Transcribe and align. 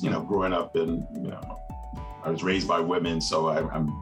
You 0.00 0.10
know, 0.10 0.20
growing 0.20 0.52
up 0.52 0.76
in, 0.76 1.04
you 1.12 1.28
know, 1.28 1.60
I 2.22 2.30
was 2.30 2.44
raised 2.44 2.68
by 2.68 2.78
women, 2.78 3.20
so 3.20 3.48
I, 3.48 3.68
I'm 3.68 3.92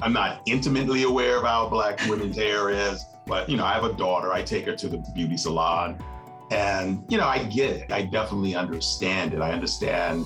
I'm 0.00 0.10
not 0.14 0.40
intimately 0.46 1.02
aware 1.02 1.36
of 1.36 1.44
how 1.44 1.68
black 1.68 2.00
women's 2.08 2.34
hair 2.34 2.70
is, 2.70 3.04
but 3.26 3.46
you 3.46 3.58
know, 3.58 3.64
I 3.66 3.74
have 3.74 3.84
a 3.84 3.92
daughter. 3.92 4.32
I 4.32 4.40
take 4.40 4.64
her 4.64 4.74
to 4.76 4.88
the 4.88 5.04
beauty 5.14 5.36
salon, 5.36 6.02
and 6.50 7.04
you 7.10 7.18
know, 7.18 7.26
I 7.26 7.44
get 7.44 7.76
it. 7.76 7.92
I 7.92 8.04
definitely 8.04 8.54
understand 8.54 9.34
it. 9.34 9.42
I 9.42 9.52
understand 9.52 10.24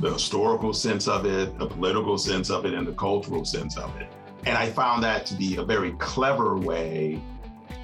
the 0.00 0.12
historical 0.12 0.74
sense 0.74 1.08
of 1.08 1.24
it, 1.24 1.58
the 1.58 1.66
political 1.66 2.18
sense 2.18 2.50
of 2.50 2.66
it, 2.66 2.74
and 2.74 2.86
the 2.86 2.92
cultural 2.92 3.46
sense 3.46 3.78
of 3.78 3.96
it. 3.96 4.12
And 4.44 4.58
I 4.58 4.68
found 4.68 5.02
that 5.04 5.24
to 5.24 5.34
be 5.34 5.56
a 5.56 5.62
very 5.62 5.92
clever 5.92 6.58
way 6.58 7.18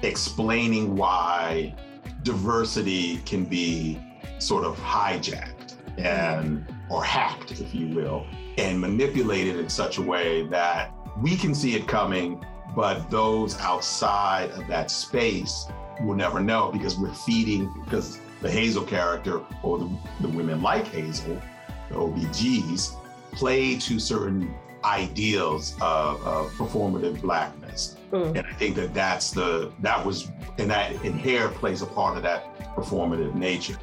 explaining 0.03 0.95
why 0.95 1.73
diversity 2.21 3.17
can 3.25 3.45
be 3.45 3.99
sort 4.37 4.63
of 4.63 4.77
hijacked 4.77 5.60
and 5.97 6.65
or 6.89 7.03
hacked, 7.03 7.51
if 7.51 7.73
you 7.73 7.87
will, 7.95 8.25
and 8.57 8.79
manipulated 8.79 9.57
in 9.57 9.69
such 9.69 9.97
a 9.97 10.01
way 10.01 10.45
that 10.47 10.93
we 11.19 11.35
can 11.35 11.53
see 11.53 11.75
it 11.75 11.87
coming, 11.87 12.43
but 12.75 13.09
those 13.09 13.59
outside 13.59 14.49
of 14.51 14.67
that 14.67 14.89
space 14.89 15.67
will 16.03 16.15
never 16.15 16.39
know 16.39 16.71
because 16.71 16.97
we're 16.97 17.13
feeding 17.13 17.71
because 17.83 18.19
the 18.41 18.49
Hazel 18.49 18.83
character 18.83 19.41
or 19.63 19.77
the, 19.77 19.89
the 20.21 20.29
women 20.29 20.61
like 20.61 20.87
Hazel, 20.87 21.41
the 21.89 21.95
OBGs, 21.95 22.95
play 23.31 23.77
to 23.77 23.99
certain 23.99 24.53
ideals 24.83 25.75
of, 25.81 26.25
of 26.25 26.51
performative 26.53 27.21
blackness. 27.21 27.97
Mm. 28.11 28.37
And 28.37 28.47
I 28.47 28.53
think 28.53 28.75
that 28.75 28.93
that's 28.93 29.31
the, 29.31 29.71
that 29.79 30.03
was, 30.03 30.31
and 30.57 30.69
that 30.71 30.91
in 31.05 31.13
hair 31.13 31.49
plays 31.49 31.81
a 31.81 31.85
part 31.85 32.17
of 32.17 32.23
that 32.23 32.57
performative 32.75 33.35
nature. 33.35 33.77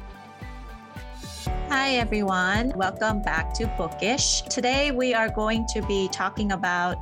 Hi, 1.79 1.91
everyone. 1.91 2.73
Welcome 2.75 3.21
back 3.21 3.53
to 3.53 3.65
Bookish. 3.77 4.41
Today, 4.41 4.91
we 4.91 5.13
are 5.13 5.29
going 5.29 5.65
to 5.67 5.81
be 5.83 6.09
talking 6.09 6.51
about 6.51 6.97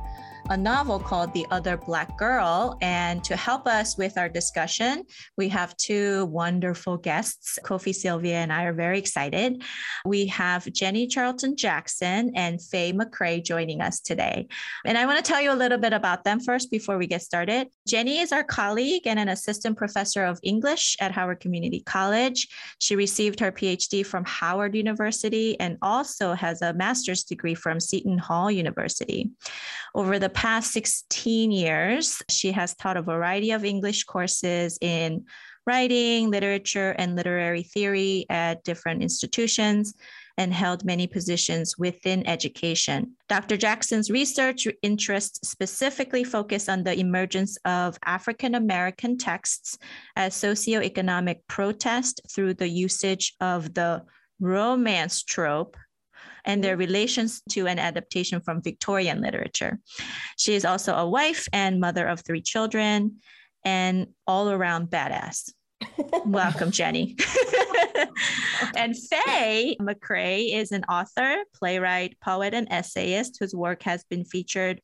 a 0.50 0.56
novel 0.56 0.98
called 0.98 1.34
The 1.34 1.46
Other 1.50 1.76
Black 1.76 2.16
Girl. 2.16 2.78
And 2.80 3.22
to 3.24 3.36
help 3.36 3.66
us 3.66 3.98
with 3.98 4.16
our 4.16 4.30
discussion, 4.30 5.04
we 5.36 5.48
have 5.50 5.76
two 5.76 6.24
wonderful 6.26 6.96
guests. 6.96 7.58
Kofi 7.62 7.94
Sylvia 7.94 8.36
and 8.36 8.52
I 8.52 8.64
are 8.64 8.72
very 8.72 8.98
excited. 8.98 9.62
We 10.06 10.26
have 10.26 10.70
Jennie 10.72 11.06
Charlton 11.06 11.56
Jackson 11.56 12.32
and 12.34 12.62
Faye 12.62 12.94
McCray 12.94 13.44
joining 13.44 13.82
us 13.82 14.00
today. 14.00 14.48
And 14.86 14.96
I 14.96 15.04
want 15.04 15.18
to 15.18 15.24
tell 15.24 15.42
you 15.42 15.52
a 15.52 15.54
little 15.54 15.76
bit 15.76 15.92
about 15.92 16.24
them 16.24 16.40
first 16.40 16.70
before 16.70 16.96
we 16.96 17.06
get 17.06 17.22
started. 17.22 17.68
Jennie 17.86 18.20
is 18.20 18.32
our 18.32 18.44
colleague 18.44 19.06
and 19.06 19.18
an 19.18 19.28
assistant 19.28 19.76
professor 19.76 20.24
of 20.24 20.40
English 20.42 20.96
at 21.00 21.12
Howard 21.12 21.40
Community 21.40 21.82
College. 21.84 22.48
She 22.78 22.96
received 22.96 23.38
her 23.40 23.52
PhD 23.52 24.04
from 24.04 24.24
Howard 24.24 24.74
University 24.74 25.60
and 25.60 25.76
also 25.82 26.32
has 26.32 26.62
a 26.62 26.72
master's 26.72 27.24
degree 27.24 27.54
from 27.54 27.80
Seton 27.80 28.16
Hall 28.16 28.50
University. 28.50 29.30
Over 29.94 30.18
the 30.18 30.28
past 30.38 30.70
16 30.70 31.50
years, 31.50 32.22
she 32.30 32.52
has 32.52 32.72
taught 32.76 32.96
a 32.96 33.02
variety 33.02 33.50
of 33.50 33.64
English 33.64 34.04
courses 34.04 34.78
in 34.80 35.24
writing, 35.66 36.30
literature, 36.30 36.92
and 36.96 37.16
literary 37.16 37.64
theory 37.64 38.24
at 38.30 38.62
different 38.62 39.02
institutions 39.02 39.94
and 40.36 40.54
held 40.54 40.84
many 40.84 41.08
positions 41.08 41.76
within 41.76 42.24
education. 42.28 43.16
Dr. 43.28 43.56
Jackson's 43.56 44.12
research 44.12 44.68
interests 44.80 45.48
specifically 45.48 46.22
focus 46.22 46.68
on 46.68 46.84
the 46.84 46.96
emergence 46.96 47.58
of 47.64 47.98
African 48.06 48.54
American 48.54 49.18
texts 49.18 49.76
as 50.14 50.34
socioeconomic 50.34 51.40
protest 51.48 52.20
through 52.32 52.54
the 52.54 52.68
usage 52.68 53.34
of 53.40 53.74
the 53.74 54.04
romance 54.38 55.24
trope 55.24 55.76
and 56.44 56.62
their 56.62 56.76
mm. 56.76 56.80
relations 56.80 57.42
to 57.50 57.66
an 57.66 57.78
adaptation 57.78 58.40
from 58.40 58.62
Victorian 58.62 59.20
literature. 59.20 59.78
She 60.36 60.54
is 60.54 60.64
also 60.64 60.94
a 60.94 61.08
wife 61.08 61.48
and 61.52 61.80
mother 61.80 62.06
of 62.06 62.20
three 62.20 62.42
children 62.42 63.18
and 63.64 64.08
all 64.26 64.50
around 64.50 64.88
badass. 64.88 65.52
Welcome, 66.24 66.70
Jennie. 66.70 67.16
and 68.76 68.96
Faye 68.96 69.76
McCray 69.80 70.54
is 70.54 70.72
an 70.72 70.84
author, 70.84 71.36
playwright, 71.54 72.18
poet, 72.20 72.54
and 72.54 72.68
essayist 72.70 73.36
whose 73.38 73.54
work 73.54 73.82
has 73.82 74.04
been 74.04 74.24
featured 74.24 74.80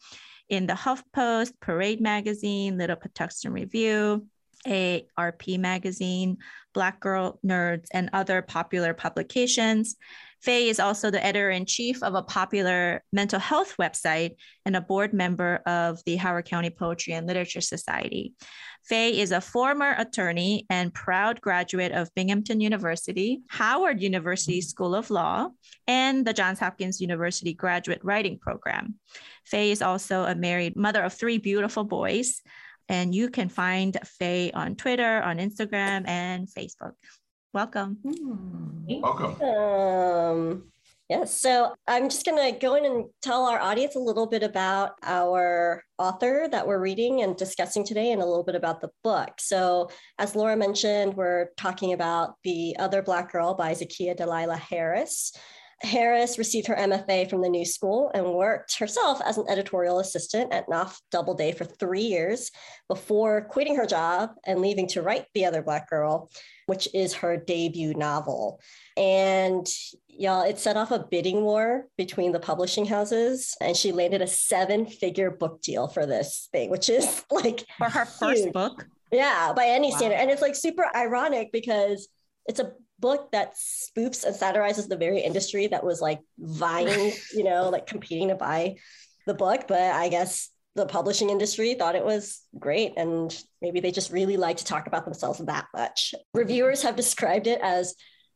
in 0.49 0.67
the 0.67 0.75
HuffPost, 0.75 1.53
Parade 1.61 2.01
Magazine, 2.01 2.79
Little 2.79 2.97
Patuxent 2.97 3.53
Review, 3.53 4.27
ARP 4.67 5.49
Magazine, 5.49 6.39
Black 6.73 7.01
Girl 7.01 7.39
Nerds, 7.45 7.87
and 7.93 8.11
other 8.13 8.43
popular 8.43 8.95
publications. 8.95 9.97
Faye 10.45 10.69
is 10.69 10.79
also 10.79 11.11
the 11.11 11.25
editor 11.25 11.49
in 11.49 11.65
chief 11.65 12.03
of 12.03 12.15
a 12.15 12.23
popular 12.23 13.03
mental 13.15 13.41
health 13.41 13.77
website 13.81 14.33
and 14.67 14.77
a 14.77 14.81
board 14.83 15.15
member 15.15 15.63
of 15.65 16.01
the 16.05 16.17
Howard 16.17 16.45
County 16.45 16.69
Poetry 16.69 17.15
and 17.15 17.27
Literature 17.27 17.63
Society. 17.63 18.35
Faye 18.85 19.19
is 19.19 19.33
a 19.33 19.41
former 19.41 19.95
attorney 19.97 20.67
and 20.69 20.93
proud 20.93 21.41
graduate 21.41 21.93
of 21.93 22.15
Binghamton 22.15 22.61
University, 22.61 23.41
Howard 23.49 24.03
University 24.03 24.61
School 24.61 24.95
of 24.95 25.09
Law, 25.09 25.49
and 25.87 26.27
the 26.27 26.35
Johns 26.35 26.59
Hopkins 26.59 27.01
University 27.01 27.55
Graduate 27.55 28.05
Writing 28.05 28.39
Program. 28.39 28.97
Faye 29.47 29.71
is 29.71 29.81
also 29.81 30.25
a 30.25 30.35
married 30.35 30.77
mother 30.77 31.03
of 31.03 31.15
three 31.15 31.39
beautiful 31.39 31.85
boys. 31.85 32.43
And 32.91 33.15
you 33.15 33.31
can 33.31 33.49
find 33.49 33.97
Faye 34.05 34.51
on 34.53 34.77
Twitter, 34.77 35.23
on 35.23 35.39
Instagram, 35.39 36.07
and 36.07 36.47
Facebook. 36.47 36.93
Welcome. 37.55 37.99
Hmm. 38.03 39.01
Welcome. 39.01 39.41
Um, 39.41 40.65
yes. 41.09 41.41
So 41.41 41.73
I'm 41.87 42.09
just 42.09 42.27
going 42.27 42.53
to 42.53 42.59
go 42.59 42.75
in 42.75 42.85
and 42.85 43.05
tell 43.23 43.45
our 43.45 43.61
audience 43.61 43.95
a 43.95 44.01
little 44.01 44.27
bit 44.27 44.43
about 44.43 44.95
our 45.05 45.85
author 45.97 46.49
that 46.51 46.67
we're 46.67 46.81
reading 46.81 47.23
and 47.23 47.37
discussing 47.37 47.85
today 47.85 48.11
and 48.11 48.21
a 48.21 48.27
little 48.27 48.43
bit 48.43 48.57
about 48.57 48.81
the 48.81 48.91
book. 49.05 49.35
So, 49.39 49.89
as 50.19 50.35
Laura 50.35 50.57
mentioned, 50.57 51.15
we're 51.15 51.51
talking 51.57 51.93
about 51.93 52.35
The 52.43 52.75
Other 52.81 53.03
Black 53.03 53.31
Girl 53.31 53.55
by 53.55 53.71
Zakiya 53.71 54.17
Dalila 54.17 54.59
Harris. 54.59 55.33
Harris 55.81 56.39
received 56.39 56.67
her 56.67 56.75
MFA 56.75 57.29
from 57.29 57.43
the 57.43 57.49
New 57.49 57.65
School 57.65 58.11
and 58.15 58.33
worked 58.33 58.79
herself 58.79 59.21
as 59.25 59.39
an 59.39 59.47
editorial 59.49 59.99
assistant 59.99 60.53
at 60.53 60.69
Knopf 60.69 61.01
Doubleday 61.11 61.53
for 61.53 61.65
three 61.65 62.03
years 62.03 62.51
before 62.89 63.43
quitting 63.43 63.77
her 63.77 63.87
job 63.87 64.31
and 64.47 64.61
leaving 64.61 64.87
to 64.89 65.03
write 65.03 65.27
The 65.35 65.45
Other 65.45 65.63
Black 65.63 65.91
Girl, 65.91 66.31
which 66.67 66.89
is 66.95 67.15
her 67.15 67.37
debut 67.37 67.95
novel. 67.95 68.61
And 68.97 69.67
y'all, 70.09 70.43
it 70.43 70.59
set 70.59 70.77
off 70.77 70.91
a 70.91 71.07
bidding 71.11 71.43
war 71.43 71.87
between 71.97 72.33
the 72.33 72.41
publishing 72.41 72.87
houses, 72.87 73.57
and 73.61 73.77
she 73.77 73.93
landed 73.93 74.23
a 74.23 74.27
seven 74.27 74.87
figure 74.87 75.31
book 75.31 75.61
deal 75.63 75.89
for 75.89 76.07
this 76.07 76.49
thing, 76.53 76.71
which 76.71 76.89
is 76.89 77.25
like 77.31 77.65
for 77.79 77.89
her 77.89 78.05
first 78.05 78.53
book. 78.53 78.87
Yeah, 79.13 79.53
by 79.55 79.67
any 79.67 79.91
wow. 79.91 79.97
standard. 79.97 80.17
And 80.17 80.31
it's 80.31 80.43
like 80.43 80.57
super 80.57 80.87
ironic 80.95 81.53
because 81.53 82.09
it's 82.47 82.61
a 82.61 82.73
book 82.99 83.33
that 83.33 83.55
spoofs 83.55 84.25
and 84.25 84.35
satirizes 84.35 84.89
the 84.89 84.97
very 84.97 85.21
industry 85.21 85.67
that 85.69 85.85
was 85.85 86.01
like 86.01 86.21
vying, 86.39 87.13
you 87.35 87.45
know, 87.45 87.69
like 87.73 87.87
competing 87.87 88.29
to 88.29 88.35
buy 88.35 88.77
the 89.27 89.35
book. 89.35 89.67
But 89.69 89.81
I 89.81 90.09
guess 90.09 90.51
the 90.75 90.87
publishing 90.87 91.31
industry 91.31 91.75
thought 91.75 91.95
it 91.95 92.05
was 92.05 92.43
great 92.59 92.95
and 92.97 93.37
maybe 93.63 93.81
they 93.81 93.93
just 93.93 94.13
really 94.13 94.37
like 94.37 94.57
to 94.57 94.65
talk 94.65 94.87
about 94.87 95.05
themselves 95.05 95.39
that 95.39 95.67
much. 95.75 96.15
Reviewers 96.33 96.83
have 96.83 96.97
described 96.97 97.47
it 97.47 97.61
as 97.63 97.95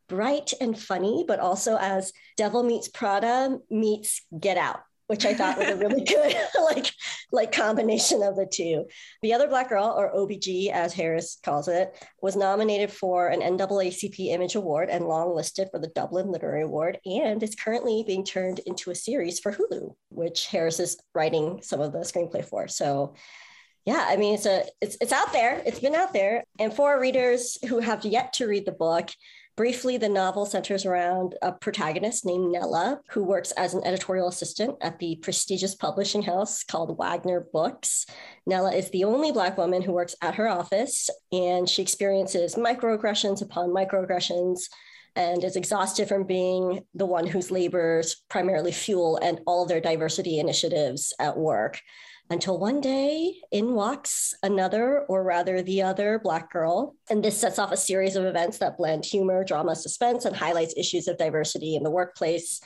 bright 0.08 0.52
and 0.60 0.78
funny, 0.78 1.24
but 1.26 1.40
also 1.40 1.76
as 1.76 2.12
Devil 2.36 2.62
Meets 2.62 2.88
Prada 2.88 3.58
meets 3.70 4.22
Get 4.38 4.56
Out 4.56 4.80
which 5.08 5.24
I 5.26 5.34
thought 5.34 5.58
was 5.58 5.68
a 5.68 5.76
really 5.76 6.04
good 6.04 6.36
like 6.70 6.92
like 7.32 7.50
combination 7.52 8.22
of 8.22 8.36
the 8.36 8.46
two. 8.46 8.86
The 9.22 9.34
other 9.34 9.48
black 9.48 9.70
girl, 9.70 9.94
or 9.96 10.14
OBG 10.14 10.70
as 10.70 10.92
Harris 10.92 11.38
calls 11.42 11.66
it, 11.66 11.92
was 12.22 12.36
nominated 12.36 12.92
for 12.92 13.28
an 13.28 13.40
NAACP 13.40 14.28
Image 14.28 14.54
Award 14.54 14.90
and 14.90 15.04
longlisted 15.04 15.70
for 15.70 15.80
the 15.80 15.88
Dublin 15.88 16.30
Literary 16.30 16.62
Award, 16.62 16.98
and 17.04 17.42
is 17.42 17.54
currently 17.54 18.04
being 18.06 18.24
turned 18.24 18.60
into 18.60 18.90
a 18.90 18.94
series 18.94 19.40
for 19.40 19.52
Hulu, 19.52 19.94
which 20.10 20.46
Harris 20.46 20.78
is 20.78 20.98
writing 21.14 21.60
some 21.62 21.80
of 21.80 21.92
the 21.92 22.00
screenplay 22.00 22.44
for. 22.44 22.68
So 22.68 23.14
yeah, 23.86 24.04
I 24.06 24.16
mean 24.16 24.34
it's 24.34 24.44
a 24.44 24.64
it's 24.82 24.98
it's 25.00 25.12
out 25.12 25.32
there. 25.32 25.62
It's 25.64 25.80
been 25.80 25.94
out 25.94 26.12
there. 26.12 26.44
And 26.58 26.74
for 26.74 27.00
readers 27.00 27.56
who 27.66 27.78
have 27.80 28.04
yet 28.04 28.34
to 28.34 28.46
read 28.46 28.66
the 28.66 28.72
book, 28.72 29.08
Briefly, 29.58 29.96
the 29.96 30.08
novel 30.08 30.46
centers 30.46 30.86
around 30.86 31.34
a 31.42 31.50
protagonist 31.50 32.24
named 32.24 32.52
Nella, 32.52 33.00
who 33.08 33.24
works 33.24 33.50
as 33.50 33.74
an 33.74 33.84
editorial 33.84 34.28
assistant 34.28 34.76
at 34.80 35.00
the 35.00 35.16
prestigious 35.16 35.74
publishing 35.74 36.22
house 36.22 36.62
called 36.62 36.96
Wagner 36.96 37.44
Books. 37.52 38.06
Nella 38.46 38.72
is 38.72 38.88
the 38.90 39.02
only 39.02 39.32
Black 39.32 39.58
woman 39.58 39.82
who 39.82 39.90
works 39.90 40.14
at 40.22 40.36
her 40.36 40.46
office, 40.46 41.10
and 41.32 41.68
she 41.68 41.82
experiences 41.82 42.54
microaggressions 42.54 43.42
upon 43.42 43.70
microaggressions 43.70 44.60
and 45.16 45.42
is 45.42 45.56
exhausted 45.56 46.06
from 46.06 46.22
being 46.22 46.84
the 46.94 47.06
one 47.06 47.26
whose 47.26 47.50
labors 47.50 48.22
primarily 48.30 48.70
fuel 48.70 49.18
and 49.20 49.40
all 49.44 49.66
their 49.66 49.80
diversity 49.80 50.38
initiatives 50.38 51.12
at 51.18 51.36
work. 51.36 51.80
Until 52.30 52.58
one 52.58 52.80
day 52.80 53.36
in 53.50 53.72
walks 53.72 54.34
another, 54.42 55.00
or 55.08 55.22
rather 55.22 55.62
the 55.62 55.82
other 55.82 56.20
Black 56.22 56.50
girl. 56.50 56.94
And 57.08 57.24
this 57.24 57.38
sets 57.38 57.58
off 57.58 57.72
a 57.72 57.76
series 57.76 58.16
of 58.16 58.24
events 58.24 58.58
that 58.58 58.76
blend 58.76 59.04
humor, 59.04 59.44
drama, 59.44 59.74
suspense, 59.74 60.24
and 60.24 60.36
highlights 60.36 60.74
issues 60.76 61.08
of 61.08 61.16
diversity 61.16 61.74
in 61.74 61.82
the 61.82 61.90
workplace, 61.90 62.60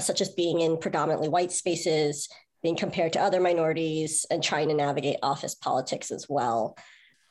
such 0.00 0.20
as 0.20 0.28
being 0.30 0.60
in 0.60 0.76
predominantly 0.76 1.28
white 1.28 1.52
spaces, 1.52 2.28
being 2.62 2.76
compared 2.76 3.14
to 3.14 3.20
other 3.20 3.40
minorities, 3.40 4.26
and 4.30 4.42
trying 4.42 4.68
to 4.68 4.74
navigate 4.74 5.18
office 5.22 5.54
politics 5.54 6.10
as 6.10 6.26
well. 6.28 6.76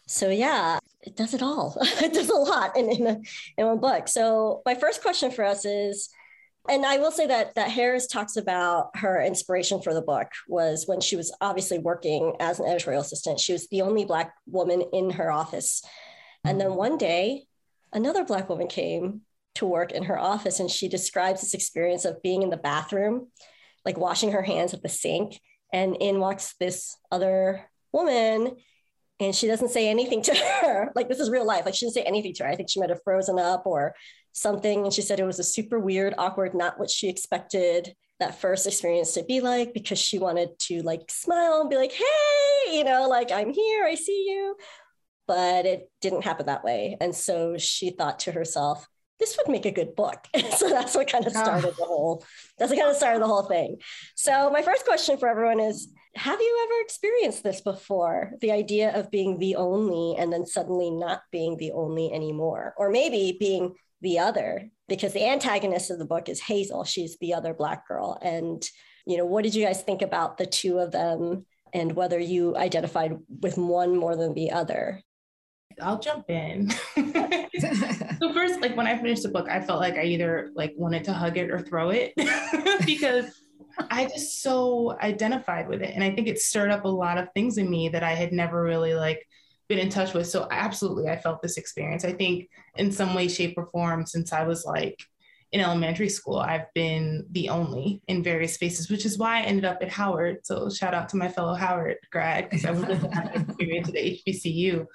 So, 0.08 0.30
yeah, 0.30 0.80
it 1.02 1.16
does 1.16 1.34
it 1.34 1.44
all. 1.44 1.78
it 1.82 2.14
does 2.14 2.30
a 2.30 2.36
lot 2.36 2.76
in, 2.76 2.90
in, 2.90 3.08
a, 3.08 3.18
in 3.58 3.66
one 3.68 3.80
book. 3.80 4.08
So, 4.08 4.62
my 4.66 4.74
first 4.74 5.02
question 5.02 5.30
for 5.30 5.44
us 5.44 5.64
is 5.66 6.10
and 6.70 6.86
I 6.86 6.98
will 6.98 7.12
say 7.12 7.28
that 7.28 7.56
that 7.56 7.72
Harris 7.72 8.08
talks 8.08 8.36
about 8.38 8.96
her 8.98 9.22
inspiration 9.22 9.82
for 9.82 9.94
the 9.94 10.02
book 10.02 10.28
was 10.48 10.86
when 10.88 11.02
she 11.02 11.16
was 11.16 11.36
obviously 11.42 11.80
working 11.80 12.34
as 12.40 12.60
an 12.60 12.68
editorial 12.68 13.02
assistant. 13.02 13.40
She 13.40 13.54
was 13.54 13.68
the 13.68 13.82
only 13.82 14.06
black 14.06 14.34
woman 14.46 14.84
in 14.94 15.12
her 15.12 15.32
office. 15.32 15.84
And 16.44 16.60
then 16.60 16.70
mm-hmm. 16.70 16.78
one 16.78 16.98
day, 16.98 17.46
another 17.94 18.24
black 18.24 18.50
woman 18.50 18.68
came 18.68 19.22
to 19.56 19.66
work 19.66 19.92
in 19.92 20.04
her 20.04 20.20
office 20.20 20.60
and 20.60 20.70
she 20.70 20.88
describes 20.88 21.42
this 21.42 21.54
experience 21.54 22.06
of 22.06 22.22
being 22.22 22.44
in 22.44 22.50
the 22.50 22.58
bathroom, 22.58 23.28
like 23.86 23.98
washing 23.98 24.32
her 24.32 24.44
hands 24.44 24.74
at 24.74 24.84
the 24.84 24.90
sink, 24.90 25.40
and 25.74 25.96
in 25.98 26.20
walks 26.20 26.56
this 26.60 26.96
other 27.12 27.70
woman 27.92 28.56
and 29.20 29.36
she 29.36 29.48
doesn't 29.48 29.70
say 29.70 29.90
anything 29.90 30.22
to 30.24 30.36
her. 30.36 30.92
Like 30.96 31.10
this 31.10 31.20
is 31.20 31.30
real 31.30 31.46
life. 31.46 31.66
Like 31.66 31.76
she 31.76 31.86
didn't 31.86 31.96
say 31.96 32.04
anything 32.04 32.34
to 32.36 32.44
her. 32.44 32.50
I 32.50 32.56
think 32.56 32.70
she 32.70 32.80
might 32.80 32.90
have 32.90 33.04
frozen 33.04 33.40
up 33.40 33.66
or 33.66 33.96
something. 34.34 34.84
And 34.84 34.94
she 34.94 35.02
said 35.02 35.20
it 35.20 35.26
was 35.26 35.40
a 35.40 35.44
super 35.44 35.80
weird, 35.80 36.14
awkward, 36.18 36.54
not 36.54 36.80
what 36.80 36.90
she 36.90 37.10
expected 37.10 37.96
that 38.20 38.40
first 38.40 38.66
experience 38.66 39.14
to 39.14 39.24
be 39.24 39.42
like 39.42 39.74
because 39.74 40.00
she 40.00 40.18
wanted 40.18 40.58
to 40.58 40.82
like 40.82 41.10
smile 41.10 41.62
and 41.62 41.70
be 41.70 41.76
like, 41.76 41.92
hey, 41.92 42.78
you 42.78 42.84
know, 42.84 43.08
like 43.08 43.32
I'm 43.32 43.52
here, 43.52 43.86
I 43.86 43.96
see 43.96 44.26
you. 44.28 44.56
But 45.28 45.66
it 45.66 45.92
didn't 46.02 46.24
happen 46.24 46.46
that 46.48 46.64
way. 46.64 46.98
And 47.00 47.14
so 47.14 47.58
she 47.58 47.92
thought 47.92 48.20
to 48.20 48.32
herself, 48.32 48.88
this 49.20 49.38
would 49.38 49.52
make 49.52 49.66
a 49.66 49.72
good 49.72 49.96
book. 49.96 50.28
so 50.58 50.70
that's 50.70 50.96
what 50.96 51.10
kind 51.12 51.26
of 51.26 51.34
ah. 51.36 51.44
started 51.44 51.76
the 51.78 51.84
whole, 51.84 52.24
that's 52.58 52.72
what 52.72 52.80
kind 52.80 52.92
of 52.92 52.98
started 52.98 53.22
the 53.22 53.28
whole 53.28 53.44
thing. 53.44 53.78
So 54.16 54.50
my 54.52 54.62
first 54.62 54.86
question 54.86 55.18
for 55.18 55.28
everyone 55.28 55.60
is, 55.60 55.92
have 56.16 56.40
you 56.40 56.68
ever 56.68 56.82
experienced 56.82 57.44
this 57.44 57.62
before? 57.62 58.32
The 58.42 58.52
idea 58.52 58.96
of 58.96 59.12
being 59.12 59.38
the 59.38 59.56
only 59.56 60.16
and 60.20 60.34
then 60.34 60.46
suddenly 60.46 60.90
not 60.90 61.22
being 61.32 61.58
the 61.58 61.72
only 61.72 62.12
anymore, 62.12 62.74
or 62.78 62.90
maybe 62.90 63.38
being 63.40 63.76
the 64.02 64.20
other 64.20 64.70
because 64.88 65.14
the 65.14 65.28
antagonist 65.28 65.92
of 65.92 66.00
the 66.00 66.06
book 66.06 66.30
is 66.30 66.42
Hazel. 66.42 66.84
She's 66.84 67.18
the 67.20 67.34
other 67.34 67.54
black 67.54 67.88
girl. 67.88 68.18
And, 68.22 68.68
you 69.06 69.18
know, 69.18 69.26
what 69.26 69.44
did 69.44 69.54
you 69.54 69.66
guys 69.66 69.82
think 69.82 70.02
about 70.02 70.38
the 70.38 70.46
two 70.46 70.80
of 70.80 70.92
them 70.92 71.46
and 71.74 71.96
whether 71.96 72.20
you 72.20 72.56
identified 72.56 73.18
with 73.42 73.58
one 73.58 73.96
more 73.96 74.16
than 74.16 74.34
the 74.34 74.52
other? 74.52 75.04
I'll 75.82 76.00
jump 76.00 76.30
in. 76.30 76.70
so 78.20 78.34
first, 78.34 78.62
like 78.62 78.76
when 78.76 78.88
I 78.88 78.98
finished 78.98 79.24
the 79.24 79.30
book, 79.30 79.48
I 79.50 79.62
felt 79.62 79.80
like 79.80 79.96
I 79.96 80.04
either 80.04 80.52
like 80.56 80.74
wanted 80.76 81.04
to 81.06 81.14
hug 81.14 81.38
it 81.38 81.52
or 81.52 81.60
throw 81.60 81.92
it 81.92 82.14
because 82.86 83.26
I 83.90 84.06
just 84.06 84.42
so 84.42 84.98
identified 85.02 85.68
with 85.68 85.82
it. 85.82 85.92
And 85.94 86.04
I 86.04 86.12
think 86.12 86.28
it 86.28 86.40
stirred 86.40 86.72
up 86.72 86.86
a 86.86 86.90
lot 86.90 87.18
of 87.18 87.32
things 87.34 87.58
in 87.58 87.70
me 87.70 87.90
that 87.90 88.04
I 88.04 88.14
had 88.14 88.32
never 88.32 88.64
really 88.64 88.96
like 88.96 89.26
been 89.68 89.80
in 89.80 89.90
touch 89.90 90.14
with. 90.14 90.28
So 90.28 90.48
absolutely, 90.50 91.10
I 91.10 91.18
felt 91.18 91.42
this 91.42 91.58
experience. 91.58 92.06
I 92.06 92.14
think 92.14 92.50
in 92.76 92.92
some 92.92 93.14
way, 93.14 93.28
shape, 93.28 93.54
or 93.58 93.68
form, 93.68 94.06
since 94.06 94.34
I 94.34 94.44
was 94.44 94.66
like 94.66 95.00
in 95.52 95.62
elementary 95.62 96.10
school, 96.10 96.38
I've 96.38 96.74
been 96.74 97.26
the 97.32 97.50
only 97.50 98.02
in 98.08 98.24
various 98.24 98.54
spaces, 98.54 98.90
which 98.90 99.06
is 99.06 99.18
why 99.18 99.40
I 99.40 99.44
ended 99.44 99.66
up 99.66 99.80
at 99.82 99.90
Howard. 99.90 100.46
So 100.46 100.70
shout 100.70 100.94
out 100.94 101.10
to 101.10 101.18
my 101.18 101.30
fellow 101.30 101.54
Howard 101.54 101.98
grad 102.12 102.50
because 102.50 102.66
I 102.66 102.72
to 102.74 103.10
have 103.14 103.50
experience 103.50 103.88
at 103.90 103.94
the 103.94 104.22
HBCU. 104.28 104.86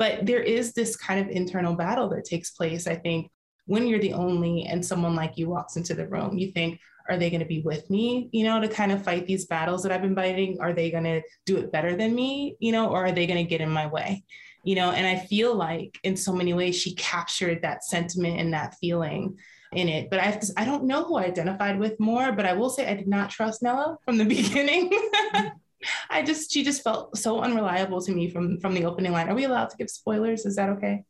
But 0.00 0.24
there 0.24 0.42
is 0.42 0.72
this 0.72 0.96
kind 0.96 1.20
of 1.20 1.28
internal 1.28 1.74
battle 1.74 2.08
that 2.08 2.24
takes 2.24 2.52
place. 2.52 2.86
I 2.86 2.96
think 2.96 3.30
when 3.66 3.86
you're 3.86 4.00
the 4.00 4.14
only 4.14 4.64
and 4.64 4.84
someone 4.84 5.14
like 5.14 5.36
you 5.36 5.50
walks 5.50 5.76
into 5.76 5.92
the 5.92 6.08
room, 6.08 6.38
you 6.38 6.52
think, 6.52 6.80
are 7.06 7.18
they 7.18 7.28
going 7.28 7.40
to 7.40 7.46
be 7.46 7.60
with 7.60 7.90
me, 7.90 8.30
you 8.32 8.44
know, 8.44 8.62
to 8.62 8.68
kind 8.68 8.92
of 8.92 9.04
fight 9.04 9.26
these 9.26 9.44
battles 9.44 9.82
that 9.82 9.92
I've 9.92 10.00
been 10.00 10.14
fighting? 10.14 10.56
Are 10.58 10.72
they 10.72 10.90
going 10.90 11.04
to 11.04 11.20
do 11.44 11.58
it 11.58 11.70
better 11.70 11.96
than 11.96 12.14
me, 12.14 12.56
you 12.60 12.72
know, 12.72 12.88
or 12.88 13.04
are 13.04 13.12
they 13.12 13.26
going 13.26 13.44
to 13.44 13.48
get 13.48 13.60
in 13.60 13.68
my 13.68 13.88
way? 13.88 14.24
You 14.64 14.74
know, 14.74 14.90
and 14.90 15.06
I 15.06 15.22
feel 15.26 15.54
like 15.54 15.98
in 16.02 16.16
so 16.16 16.32
many 16.32 16.54
ways 16.54 16.76
she 16.76 16.94
captured 16.94 17.60
that 17.60 17.84
sentiment 17.84 18.40
and 18.40 18.54
that 18.54 18.76
feeling 18.80 19.36
in 19.74 19.90
it. 19.90 20.08
But 20.08 20.20
I 20.20 20.40
I 20.56 20.64
don't 20.64 20.84
know 20.84 21.04
who 21.04 21.16
I 21.16 21.24
identified 21.24 21.78
with 21.78 22.00
more, 22.00 22.32
but 22.32 22.46
I 22.46 22.54
will 22.54 22.70
say 22.70 22.86
I 22.86 22.94
did 22.94 23.08
not 23.08 23.28
trust 23.28 23.62
Nella 23.62 23.98
from 24.06 24.16
the 24.16 24.24
beginning. 24.36 24.90
Mm-hmm. 24.90 25.48
I 26.10 26.22
just 26.22 26.52
she 26.52 26.62
just 26.62 26.82
felt 26.82 27.16
so 27.16 27.40
unreliable 27.40 28.00
to 28.02 28.12
me 28.12 28.30
from 28.30 28.58
from 28.60 28.74
the 28.74 28.84
opening 28.84 29.12
line. 29.12 29.28
Are 29.28 29.34
we 29.34 29.44
allowed 29.44 29.70
to 29.70 29.76
give 29.76 29.90
spoilers? 29.90 30.46
Is 30.46 30.56
that 30.56 30.68
okay? 30.70 31.04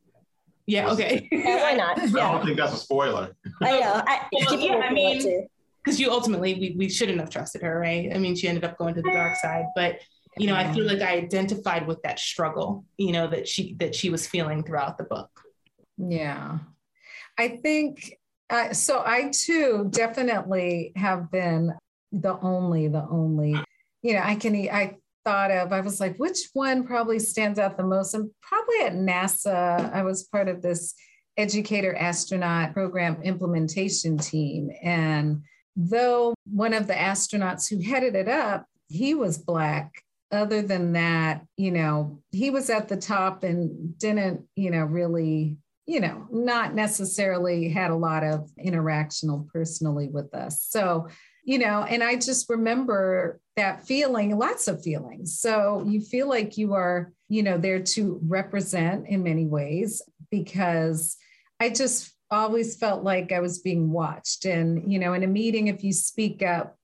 Yeah, 0.67 0.91
okay. 0.91 1.29
Yeah, 1.33 1.63
why 1.63 1.73
not? 1.73 1.99
Yeah. 2.15 2.29
I 2.29 2.33
don't 2.33 2.45
think 2.45 2.59
that's 2.59 2.75
a 2.75 2.77
spoiler. 2.77 3.35
I 3.61 3.81
know. 3.81 4.03
I, 4.07 4.27
well, 4.47 4.61
yeah, 4.61 4.77
I 4.77 4.93
mean, 4.93 5.49
because 5.83 5.99
you 5.99 6.11
ultimately 6.11 6.55
we, 6.55 6.75
we 6.77 6.89
shouldn't 6.89 7.19
have 7.21 7.31
trusted 7.31 7.63
her 7.63 7.79
right 7.79 8.11
i 8.15 8.19
mean 8.19 8.35
she 8.35 8.49
ended 8.49 8.65
up 8.65 8.77
going 8.79 8.95
to 8.95 9.03
the 9.03 9.11
dark 9.11 9.37
side 9.37 9.65
but 9.75 10.01
you 10.39 10.47
know 10.47 10.55
i 10.55 10.73
feel 10.73 10.85
like 10.85 11.01
i 11.01 11.15
identified 11.15 11.87
with 11.87 12.01
that 12.03 12.19
struggle 12.19 12.85
you 12.97 13.13
know 13.13 13.27
that 13.27 13.49
she 13.49 13.75
that 13.75 13.95
she 13.95 14.11
was 14.11 14.27
feeling 14.27 14.63
throughout 14.63 14.99
the 14.99 15.05
book 15.05 15.31
yeah 15.97 16.59
i 17.39 17.49
think 17.49 18.19
uh, 18.51 18.73
so 18.73 19.03
i 19.07 19.31
too 19.33 19.89
definitely 19.91 20.93
have 20.97 21.31
been 21.31 21.73
the 22.13 22.39
only 22.41 22.89
the 22.89 23.07
only 23.11 23.57
you 24.02 24.14
know 24.14 24.23
i 24.23 24.35
can 24.35 24.55
i 24.55 24.97
thought 25.25 25.50
of 25.50 25.73
i 25.73 25.81
was 25.81 26.00
like 26.00 26.17
which 26.17 26.49
one 26.55 26.87
probably 26.87 27.19
stands 27.19 27.58
out 27.58 27.76
the 27.76 27.82
most 27.82 28.14
and 28.14 28.31
probably 28.41 28.81
at 28.82 28.94
nasa 28.94 29.93
i 29.94 30.02
was 30.02 30.25
part 30.25 30.49
of 30.49 30.62
this 30.62 30.94
educator 31.37 31.94
astronaut 31.94 32.73
program 32.73 33.20
implementation 33.23 34.17
team 34.17 34.70
and 34.82 35.43
though 35.76 36.35
one 36.44 36.75
of 36.75 36.87
the 36.87 36.94
astronauts 36.94 37.69
who 37.69 37.81
headed 37.81 38.14
it 38.14 38.29
up, 38.29 38.67
he 38.88 39.14
was 39.14 39.38
Black. 39.38 40.02
Other 40.32 40.62
than 40.62 40.93
that, 40.93 41.44
you 41.56 41.73
know, 41.73 42.23
he 42.31 42.50
was 42.50 42.70
at 42.70 42.88
the 42.88 42.97
top 42.97 43.43
and 43.43 43.99
didn't, 43.99 44.43
you 44.55 44.70
know, 44.70 44.85
really, 44.85 45.56
you 45.87 45.99
know, 45.99 46.29
not 46.31 46.73
necessarily 46.73 47.69
had 47.69 47.91
a 47.91 47.97
lot 47.97 48.23
of 48.23 48.49
interactional 48.64 49.49
personally 49.49 50.08
with 50.08 50.32
us. 50.32 50.62
So, 50.62 51.08
you 51.45 51.59
know, 51.59 51.83
and 51.83 52.03
I 52.03 52.17
just 52.17 52.49
remember 52.49 53.41
that 53.57 53.87
feeling, 53.87 54.37
lots 54.39 54.69
of 54.69 54.83
feelings. 54.83 55.39
So 55.39 55.85
you 55.87 56.01
feel 56.01 56.29
like 56.29 56.57
you 56.57 56.75
are, 56.75 57.13
you 57.29 57.43
know, 57.43 57.59
there 57.59 57.81
to 57.81 58.21
represent 58.27 59.09
in 59.09 59.23
many 59.23 59.47
ways 59.47 60.03
because 60.31 61.17
I 61.59 61.71
just 61.71 62.13
always 62.31 62.77
felt 62.77 63.03
like 63.03 63.33
I 63.33 63.41
was 63.41 63.59
being 63.59 63.91
watched. 63.91 64.45
And, 64.45 64.91
you 64.91 64.99
know, 64.99 65.12
in 65.14 65.23
a 65.23 65.29
meeting, 65.29 65.67
if 65.67 65.83
you 65.83 65.93
speak 65.93 66.43
up, 66.43 66.76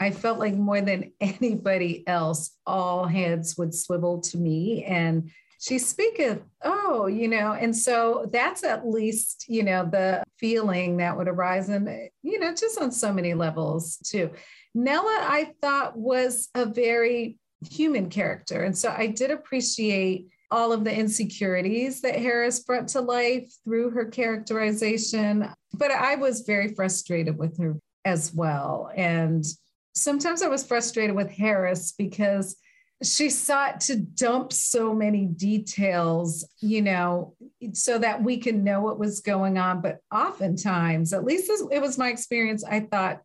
I 0.00 0.10
felt 0.10 0.38
like 0.38 0.54
more 0.54 0.80
than 0.80 1.12
anybody 1.20 2.06
else, 2.06 2.56
all 2.66 3.06
heads 3.06 3.56
would 3.58 3.74
swivel 3.74 4.20
to 4.22 4.38
me. 4.38 4.84
And 4.84 5.30
she 5.60 5.78
speaketh, 5.78 6.40
oh, 6.64 6.81
Oh, 6.94 7.06
you 7.06 7.26
know, 7.26 7.54
and 7.54 7.74
so 7.74 8.28
that's 8.30 8.62
at 8.64 8.86
least, 8.86 9.46
you 9.48 9.62
know, 9.62 9.88
the 9.90 10.22
feeling 10.36 10.98
that 10.98 11.16
would 11.16 11.26
arise. 11.26 11.70
And, 11.70 11.88
you 12.22 12.38
know, 12.38 12.54
just 12.54 12.78
on 12.78 12.92
so 12.92 13.10
many 13.14 13.32
levels 13.32 13.96
too. 14.04 14.30
Nella, 14.74 15.20
I 15.22 15.54
thought 15.62 15.96
was 15.96 16.50
a 16.54 16.66
very 16.66 17.38
human 17.66 18.10
character. 18.10 18.64
And 18.64 18.76
so 18.76 18.94
I 18.94 19.06
did 19.06 19.30
appreciate 19.30 20.26
all 20.50 20.70
of 20.70 20.84
the 20.84 20.94
insecurities 20.94 22.02
that 22.02 22.16
Harris 22.16 22.60
brought 22.60 22.88
to 22.88 23.00
life 23.00 23.50
through 23.64 23.92
her 23.92 24.04
characterization. 24.04 25.48
But 25.72 25.92
I 25.92 26.16
was 26.16 26.42
very 26.42 26.74
frustrated 26.74 27.38
with 27.38 27.58
her 27.58 27.78
as 28.04 28.34
well. 28.34 28.90
And 28.94 29.46
sometimes 29.94 30.42
I 30.42 30.48
was 30.48 30.66
frustrated 30.66 31.16
with 31.16 31.30
Harris 31.30 31.92
because 31.96 32.54
she 33.02 33.30
sought 33.30 33.80
to 33.80 33.96
dump 33.96 34.52
so 34.52 34.94
many 34.94 35.26
details, 35.26 36.46
you 36.60 36.82
know, 36.82 37.34
so 37.72 37.98
that 37.98 38.22
we 38.22 38.36
can 38.38 38.64
know 38.64 38.80
what 38.80 38.98
was 38.98 39.20
going 39.20 39.58
on. 39.58 39.80
But 39.80 39.98
oftentimes, 40.12 41.12
at 41.12 41.24
least 41.24 41.50
it 41.70 41.80
was 41.80 41.98
my 41.98 42.08
experience, 42.08 42.64
I 42.64 42.80
thought 42.80 43.22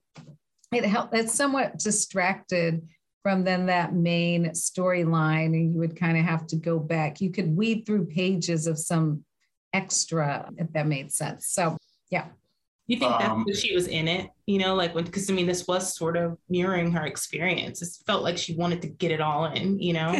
it 0.73 0.85
helped, 0.85 1.15
it 1.15 1.29
somewhat 1.29 1.79
distracted 1.79 2.87
from 3.23 3.43
then 3.43 3.65
that 3.65 3.93
main 3.93 4.45
storyline 4.51 5.47
and 5.47 5.73
you 5.73 5.79
would 5.79 5.95
kind 5.95 6.17
of 6.17 6.23
have 6.23 6.47
to 6.47 6.55
go 6.55 6.79
back. 6.79 7.19
You 7.19 7.31
could 7.31 7.55
weed 7.55 7.85
through 7.85 8.05
pages 8.05 8.67
of 8.67 8.77
some 8.77 9.23
extra 9.73 10.49
if 10.57 10.71
that 10.73 10.87
made 10.87 11.11
sense. 11.11 11.47
So 11.47 11.77
yeah 12.09 12.25
you 12.87 12.97
think 12.97 13.11
um, 13.11 13.43
that's 13.45 13.59
she 13.59 13.75
was 13.75 13.87
in 13.87 14.07
it 14.07 14.29
you 14.45 14.57
know 14.57 14.73
like 14.73 14.95
when 14.95 15.03
because 15.03 15.29
i 15.29 15.33
mean 15.33 15.45
this 15.45 15.67
was 15.67 15.95
sort 15.95 16.17
of 16.17 16.37
mirroring 16.49 16.91
her 16.91 17.05
experience 17.05 17.81
it 17.81 17.89
felt 18.05 18.23
like 18.23 18.37
she 18.37 18.55
wanted 18.55 18.81
to 18.81 18.87
get 18.87 19.11
it 19.11 19.21
all 19.21 19.45
in 19.45 19.79
you 19.79 19.93
know 19.93 20.19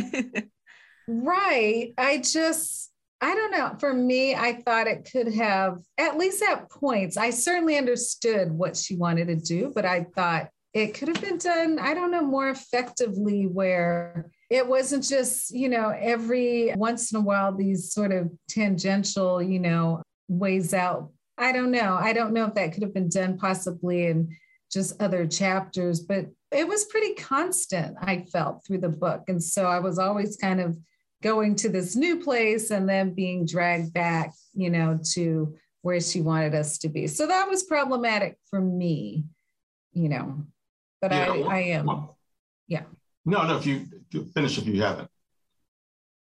right 1.08 1.94
i 1.98 2.18
just 2.18 2.92
I 3.20 3.34
don't 3.34 3.52
know. 3.52 3.76
For 3.80 3.94
me, 3.94 4.36
I 4.36 4.62
thought 4.62 4.88
it 4.88 5.10
could 5.12 5.34
have, 5.34 5.80
at 5.98 6.18
least 6.18 6.44
at 6.44 6.70
points, 6.70 7.18
I 7.18 7.32
certainly 7.32 7.78
understood 7.78 8.52
what 8.52 8.78
she 8.78 8.96
wanted 8.96 9.28
to 9.28 9.36
do, 9.36 9.72
but 9.74 9.86
I 9.86 10.06
thought 10.16 10.50
it 10.74 10.94
could 10.94 11.08
have 11.08 11.22
been 11.22 11.40
done, 11.40 11.80
I 11.80 11.96
don't 11.96 12.12
know, 12.12 12.22
more 12.22 12.50
effectively 12.50 13.48
where 13.48 14.30
it 14.52 14.68
wasn't 14.68 15.04
just, 15.04 15.52
you 15.52 15.70
know, 15.70 15.90
every 15.90 16.74
once 16.76 17.12
in 17.12 17.18
a 17.18 17.22
while, 17.22 17.56
these 17.56 17.92
sort 17.92 18.12
of 18.12 18.30
tangential, 18.48 19.42
you 19.42 19.60
know, 19.60 20.04
ways 20.28 20.74
out. 20.74 21.10
I 21.38 21.52
don't 21.52 21.72
know. 21.72 21.98
I 22.00 22.14
don't 22.14 22.34
know 22.34 22.46
if 22.46 22.56
that 22.56 22.74
could 22.74 22.84
have 22.84 22.94
been 22.94 23.10
done 23.10 23.38
possibly 23.38 24.08
in 24.08 24.36
just 24.72 25.02
other 25.02 25.26
chapters, 25.28 26.00
but 26.00 26.26
it 26.52 26.68
was 26.68 26.86
pretty 26.86 27.14
constant, 27.14 27.96
I 28.02 28.26
felt 28.32 28.66
through 28.66 28.80
the 28.80 28.90
book. 28.90 29.24
And 29.28 29.42
so 29.44 29.66
I 29.66 29.80
was 29.80 30.00
always 30.00 30.36
kind 30.36 30.60
of 30.60 30.78
going 31.24 31.56
to 31.56 31.70
this 31.70 31.96
new 31.96 32.20
place 32.20 32.72
and 32.72 32.88
then 32.88 33.14
being 33.14 33.46
dragged 33.46 33.94
back, 33.94 34.34
you 34.54 34.70
know, 34.70 35.00
to 35.14 35.56
where 35.82 36.00
she 36.00 36.22
wanted 36.22 36.54
us 36.56 36.78
to 36.80 36.90
be. 36.90 37.08
So 37.08 37.28
that 37.28 37.48
was 37.48 37.64
problematic 37.64 38.38
for 38.50 38.60
me, 38.60 39.26
you 39.94 40.10
know, 40.10 40.46
but 41.02 41.12
yeah, 41.12 41.32
I, 41.32 41.38
I 41.40 41.60
am, 41.60 42.10
yeah. 42.68 42.84
No, 43.26 43.46
no, 43.46 43.58
if 43.58 43.66
you 43.66 43.86
finish 44.34 44.58
if 44.58 44.68
you 44.68 44.82
haven't. 44.82 45.10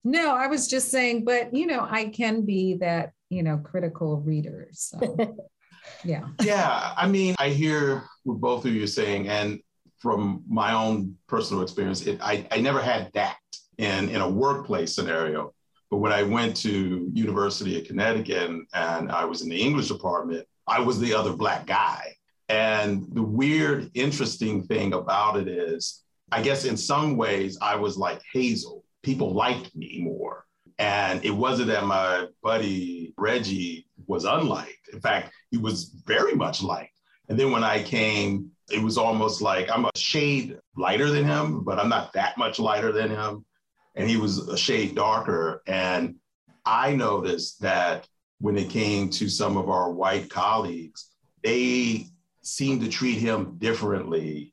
No, 0.04 0.34
I 0.34 0.46
was 0.46 0.68
just 0.68 0.90
saying, 0.90 1.24
but 1.24 1.54
you 1.54 1.66
know, 1.66 1.86
I 1.88 2.06
can 2.06 2.42
be 2.42 2.76
that, 2.76 3.12
you 3.30 3.42
know, 3.42 3.58
critical 3.58 4.20
readers. 4.20 4.92
So 4.92 5.36
yeah. 6.04 6.28
Yeah. 6.42 6.92
I 6.96 7.06
mean, 7.06 7.34
I 7.38 7.48
hear 7.48 8.04
what 8.24 8.40
both 8.40 8.64
of 8.64 8.72
you 8.72 8.86
saying, 8.86 9.28
and 9.28 9.60
from 9.98 10.42
my 10.48 10.72
own 10.72 11.16
personal 11.26 11.62
experience, 11.62 12.06
it, 12.06 12.18
I, 12.20 12.46
I 12.50 12.60
never 12.60 12.80
had 12.80 13.10
that 13.14 13.38
in, 13.78 14.08
in 14.10 14.20
a 14.20 14.28
workplace 14.28 14.94
scenario. 14.94 15.52
But 15.90 15.98
when 15.98 16.12
I 16.12 16.22
went 16.22 16.56
to 16.58 17.10
University 17.12 17.78
of 17.80 17.86
Connecticut 17.86 18.50
and 18.74 19.12
I 19.12 19.24
was 19.24 19.42
in 19.42 19.48
the 19.48 19.60
English 19.60 19.88
department, 19.88 20.46
I 20.66 20.80
was 20.80 20.98
the 20.98 21.14
other 21.14 21.32
black 21.32 21.66
guy. 21.66 22.16
And 22.48 23.06
the 23.12 23.22
weird, 23.22 23.90
interesting 23.94 24.64
thing 24.64 24.92
about 24.92 25.36
it 25.36 25.48
is, 25.48 26.02
I 26.32 26.42
guess 26.42 26.64
in 26.64 26.76
some 26.76 27.16
ways, 27.16 27.58
I 27.62 27.76
was 27.76 27.96
like 27.96 28.20
Hazel. 28.32 28.84
People 29.02 29.32
liked 29.32 29.74
me 29.76 30.00
more. 30.02 30.44
And 30.78 31.24
it 31.24 31.30
wasn't 31.30 31.68
that 31.68 31.86
my 31.86 32.26
buddy 32.42 33.05
Reggie 33.18 33.86
was 34.06 34.24
unliked. 34.24 34.88
In 34.92 35.00
fact, 35.00 35.32
he 35.50 35.58
was 35.58 35.94
very 36.06 36.34
much 36.34 36.62
liked. 36.62 36.92
And 37.28 37.38
then 37.38 37.50
when 37.50 37.64
I 37.64 37.82
came, 37.82 38.50
it 38.70 38.82
was 38.82 38.98
almost 38.98 39.40
like 39.40 39.70
I'm 39.70 39.84
a 39.84 39.90
shade 39.96 40.58
lighter 40.76 41.10
than 41.10 41.24
him, 41.24 41.64
but 41.64 41.78
I'm 41.78 41.88
not 41.88 42.12
that 42.12 42.38
much 42.38 42.58
lighter 42.58 42.92
than 42.92 43.10
him. 43.10 43.44
And 43.94 44.08
he 44.08 44.16
was 44.16 44.48
a 44.48 44.56
shade 44.56 44.94
darker. 44.94 45.62
And 45.66 46.16
I 46.64 46.94
noticed 46.94 47.60
that 47.62 48.06
when 48.38 48.58
it 48.58 48.70
came 48.70 49.08
to 49.10 49.28
some 49.28 49.56
of 49.56 49.70
our 49.70 49.90
white 49.90 50.28
colleagues, 50.28 51.10
they 51.42 52.06
seemed 52.42 52.82
to 52.82 52.88
treat 52.88 53.18
him 53.18 53.56
differently 53.58 54.52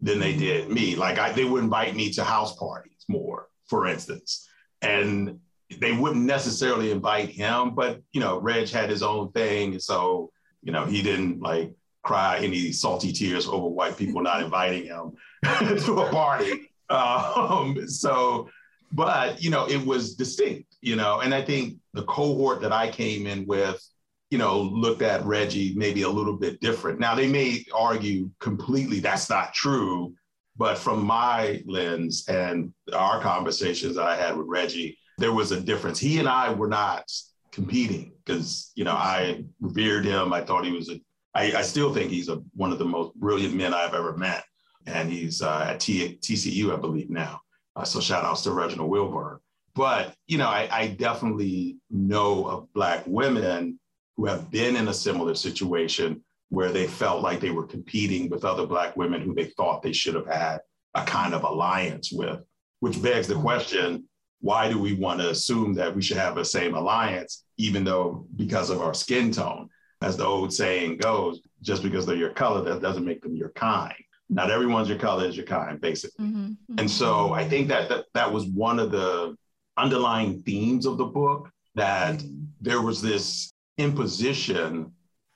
than 0.00 0.20
they 0.20 0.36
did 0.36 0.70
me. 0.70 0.94
Like 0.94 1.18
I, 1.18 1.32
they 1.32 1.44
would 1.44 1.64
invite 1.64 1.96
me 1.96 2.12
to 2.12 2.24
house 2.24 2.56
parties 2.56 3.04
more, 3.08 3.48
for 3.68 3.86
instance. 3.86 4.48
And 4.82 5.40
they 5.80 5.92
wouldn't 5.92 6.24
necessarily 6.24 6.90
invite 6.90 7.30
him, 7.30 7.74
but 7.74 8.00
you 8.12 8.20
know, 8.20 8.38
Reg 8.38 8.68
had 8.68 8.90
his 8.90 9.02
own 9.02 9.32
thing. 9.32 9.78
So, 9.78 10.30
you 10.62 10.72
know, 10.72 10.84
he 10.84 11.02
didn't 11.02 11.40
like 11.40 11.72
cry 12.02 12.38
any 12.38 12.70
salty 12.72 13.12
tears 13.12 13.48
over 13.48 13.66
white 13.68 13.96
people 13.96 14.22
not 14.22 14.42
inviting 14.42 14.84
him 14.84 15.12
to 15.84 16.00
a 16.00 16.10
party. 16.10 16.70
Um, 16.88 17.88
so, 17.88 18.48
but 18.92 19.42
you 19.42 19.50
know, 19.50 19.68
it 19.68 19.84
was 19.84 20.14
distinct, 20.14 20.76
you 20.80 20.94
know, 20.94 21.20
and 21.20 21.34
I 21.34 21.42
think 21.42 21.78
the 21.94 22.04
cohort 22.04 22.60
that 22.60 22.72
I 22.72 22.88
came 22.88 23.26
in 23.26 23.44
with, 23.46 23.84
you 24.30 24.38
know, 24.38 24.60
looked 24.60 25.02
at 25.02 25.24
Reggie 25.24 25.74
maybe 25.76 26.02
a 26.02 26.08
little 26.08 26.36
bit 26.36 26.60
different. 26.60 27.00
Now 27.00 27.16
they 27.16 27.26
may 27.28 27.64
argue 27.74 28.30
completely 28.38 29.00
that's 29.00 29.28
not 29.28 29.52
true, 29.52 30.14
but 30.56 30.78
from 30.78 31.04
my 31.04 31.62
lens 31.66 32.24
and 32.28 32.72
our 32.92 33.20
conversations 33.20 33.96
that 33.96 34.06
I 34.06 34.16
had 34.16 34.36
with 34.36 34.46
Reggie, 34.46 34.96
there 35.18 35.32
was 35.32 35.52
a 35.52 35.60
difference. 35.60 35.98
He 35.98 36.18
and 36.18 36.28
I 36.28 36.52
were 36.52 36.68
not 36.68 37.10
competing 37.52 38.12
because 38.24 38.72
you 38.74 38.84
know 38.84 38.92
I 38.92 39.44
revered 39.60 40.04
him. 40.04 40.32
I 40.32 40.42
thought 40.42 40.64
he 40.64 40.72
was 40.72 40.90
a. 40.90 41.00
I, 41.34 41.52
I 41.56 41.62
still 41.62 41.92
think 41.92 42.10
he's 42.10 42.28
a, 42.28 42.42
one 42.54 42.72
of 42.72 42.78
the 42.78 42.84
most 42.84 43.14
brilliant 43.14 43.54
men 43.54 43.74
I've 43.74 43.94
ever 43.94 44.16
met, 44.16 44.44
and 44.86 45.10
he's 45.10 45.42
uh, 45.42 45.66
at 45.70 45.80
T, 45.80 46.18
TCU, 46.22 46.72
I 46.72 46.76
believe 46.76 47.10
now. 47.10 47.40
Uh, 47.74 47.84
so 47.84 48.00
shout 48.00 48.24
outs 48.24 48.42
to 48.42 48.52
Reginald 48.52 48.90
Wilburn. 48.90 49.38
But 49.74 50.14
you 50.26 50.38
know, 50.38 50.48
I, 50.48 50.68
I 50.70 50.86
definitely 50.88 51.76
know 51.90 52.46
of 52.46 52.72
black 52.72 53.02
women 53.06 53.78
who 54.16 54.26
have 54.26 54.50
been 54.50 54.76
in 54.76 54.88
a 54.88 54.94
similar 54.94 55.34
situation 55.34 56.22
where 56.48 56.70
they 56.70 56.86
felt 56.86 57.22
like 57.22 57.40
they 57.40 57.50
were 57.50 57.66
competing 57.66 58.30
with 58.30 58.44
other 58.44 58.66
black 58.66 58.96
women 58.96 59.20
who 59.20 59.34
they 59.34 59.46
thought 59.56 59.82
they 59.82 59.92
should 59.92 60.14
have 60.14 60.26
had 60.26 60.60
a 60.94 61.04
kind 61.04 61.34
of 61.34 61.42
alliance 61.42 62.10
with, 62.12 62.40
which 62.80 63.02
begs 63.02 63.26
the 63.26 63.34
question 63.34 64.08
why 64.46 64.70
do 64.70 64.78
we 64.78 64.92
want 64.94 65.20
to 65.20 65.30
assume 65.30 65.74
that 65.74 65.92
we 65.92 66.00
should 66.00 66.16
have 66.16 66.36
the 66.36 66.44
same 66.44 66.76
alliance, 66.76 67.44
even 67.56 67.82
though 67.82 68.26
because 68.36 68.70
of 68.70 68.80
our 68.80 68.94
skin 68.94 69.32
tone? 69.32 69.68
As 70.02 70.16
the 70.16 70.24
old 70.24 70.52
saying 70.52 70.98
goes, 70.98 71.40
just 71.62 71.82
because 71.82 72.06
they're 72.06 72.14
your 72.24 72.30
color, 72.30 72.62
that 72.62 72.80
doesn't 72.80 73.04
make 73.04 73.22
them 73.22 73.34
your 73.34 73.48
kind. 73.50 73.94
Not 74.28 74.52
everyone's 74.52 74.88
your 74.88 74.98
color 74.98 75.24
is 75.24 75.36
your 75.36 75.46
kind, 75.46 75.80
basically. 75.80 76.26
Mm-hmm. 76.26 76.44
mm-hmm. 76.44 76.78
And 76.78 76.88
so 76.88 77.32
I 77.32 77.48
think 77.48 77.66
that, 77.68 77.88
that 77.88 78.04
that 78.14 78.32
was 78.32 78.44
one 78.46 78.78
of 78.78 78.92
the 78.92 79.36
underlying 79.76 80.42
themes 80.42 80.86
of 80.86 80.96
the 80.96 81.06
book 81.06 81.50
that 81.74 82.18
mm-hmm. 82.18 82.44
there 82.60 82.82
was 82.82 83.02
this 83.02 83.52
imposition 83.78 84.92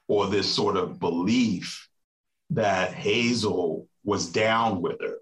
or 0.07 0.29
this 0.29 0.49
sort 0.49 0.77
of 0.77 1.01
belief 1.01 1.89
that 2.51 2.93
Hazel 2.93 3.89
was 4.05 4.31
down 4.31 4.81
with 4.81 5.01
her 5.01 5.17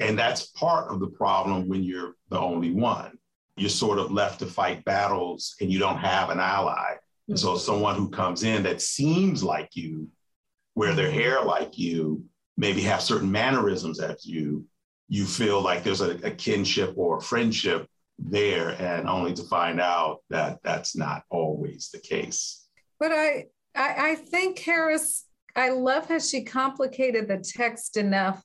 and 0.00 0.18
that's 0.18 0.46
part 0.46 0.90
of 0.90 1.00
the 1.00 1.06
problem 1.06 1.68
when 1.68 1.82
you're 1.82 2.16
the 2.28 2.38
only 2.38 2.72
one. 2.72 3.18
You're 3.56 3.70
sort 3.70 3.98
of 3.98 4.10
left 4.10 4.40
to 4.40 4.46
fight 4.46 4.84
battles 4.84 5.54
and 5.60 5.72
you 5.72 5.78
don't 5.78 5.98
have 5.98 6.30
an 6.30 6.40
ally. 6.40 6.94
And 7.28 7.38
so 7.38 7.50
mm-hmm. 7.50 7.58
someone 7.58 7.94
who 7.96 8.10
comes 8.10 8.42
in 8.42 8.62
that 8.64 8.82
seems 8.82 9.42
like 9.42 9.70
you, 9.74 10.08
wear 10.74 10.94
their 10.94 11.08
mm-hmm. 11.08 11.18
hair 11.18 11.42
like 11.42 11.78
you, 11.78 12.24
maybe 12.56 12.80
have 12.82 13.00
certain 13.00 13.30
mannerisms 13.30 14.00
as 14.00 14.24
you, 14.26 14.64
you 15.08 15.24
feel 15.24 15.60
like 15.60 15.84
there's 15.84 16.00
a, 16.00 16.12
a 16.24 16.30
kinship 16.30 16.94
or 16.96 17.18
a 17.18 17.22
friendship 17.22 17.86
there, 18.18 18.70
and 18.80 19.08
only 19.08 19.34
to 19.34 19.42
find 19.42 19.80
out 19.80 20.20
that 20.30 20.58
that's 20.62 20.96
not 20.96 21.24
always 21.30 21.90
the 21.92 21.98
case. 21.98 22.66
But 23.00 23.12
I, 23.12 23.46
I, 23.74 24.10
I 24.10 24.14
think 24.14 24.58
Harris, 24.60 25.24
I 25.56 25.70
love 25.70 26.08
how 26.08 26.18
she 26.18 26.44
complicated 26.44 27.28
the 27.28 27.38
text 27.38 27.96
enough 27.96 28.42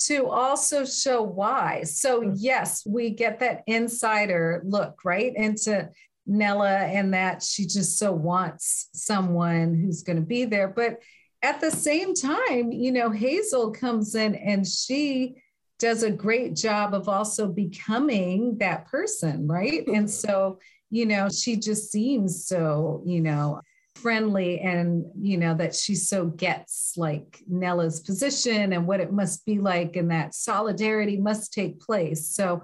to 0.00 0.28
also 0.28 0.84
show 0.84 1.22
why. 1.22 1.82
So, 1.82 2.22
mm. 2.22 2.34
yes, 2.36 2.86
we 2.86 3.10
get 3.10 3.40
that 3.40 3.62
insider 3.66 4.62
look, 4.64 5.04
right, 5.04 5.34
into 5.34 5.90
Nella 6.26 6.76
and 6.76 7.14
that 7.14 7.42
she 7.42 7.66
just 7.66 7.98
so 7.98 8.12
wants 8.12 8.88
someone 8.92 9.74
who's 9.74 10.02
going 10.02 10.16
to 10.16 10.22
be 10.26 10.44
there. 10.44 10.68
But 10.68 11.00
at 11.42 11.60
the 11.60 11.70
same 11.70 12.14
time, 12.14 12.70
you 12.72 12.92
know, 12.92 13.10
Hazel 13.10 13.70
comes 13.70 14.14
in 14.14 14.34
and 14.34 14.66
she 14.66 15.42
does 15.78 16.02
a 16.02 16.10
great 16.10 16.54
job 16.56 16.92
of 16.92 17.08
also 17.08 17.48
becoming 17.48 18.58
that 18.58 18.86
person, 18.86 19.46
right? 19.46 19.86
And 19.86 20.10
so, 20.10 20.58
you 20.90 21.06
know, 21.06 21.28
she 21.28 21.56
just 21.56 21.90
seems 21.90 22.46
so, 22.46 23.02
you 23.06 23.20
know, 23.20 23.60
friendly 24.02 24.60
and 24.60 25.04
you 25.20 25.36
know 25.36 25.54
that 25.54 25.74
she 25.74 25.94
so 25.94 26.26
gets 26.26 26.94
like 26.96 27.42
Nella's 27.48 28.00
position 28.00 28.72
and 28.72 28.86
what 28.86 29.00
it 29.00 29.12
must 29.12 29.44
be 29.44 29.58
like 29.58 29.96
and 29.96 30.10
that 30.10 30.34
solidarity 30.34 31.16
must 31.16 31.52
take 31.52 31.80
place. 31.80 32.28
So 32.28 32.62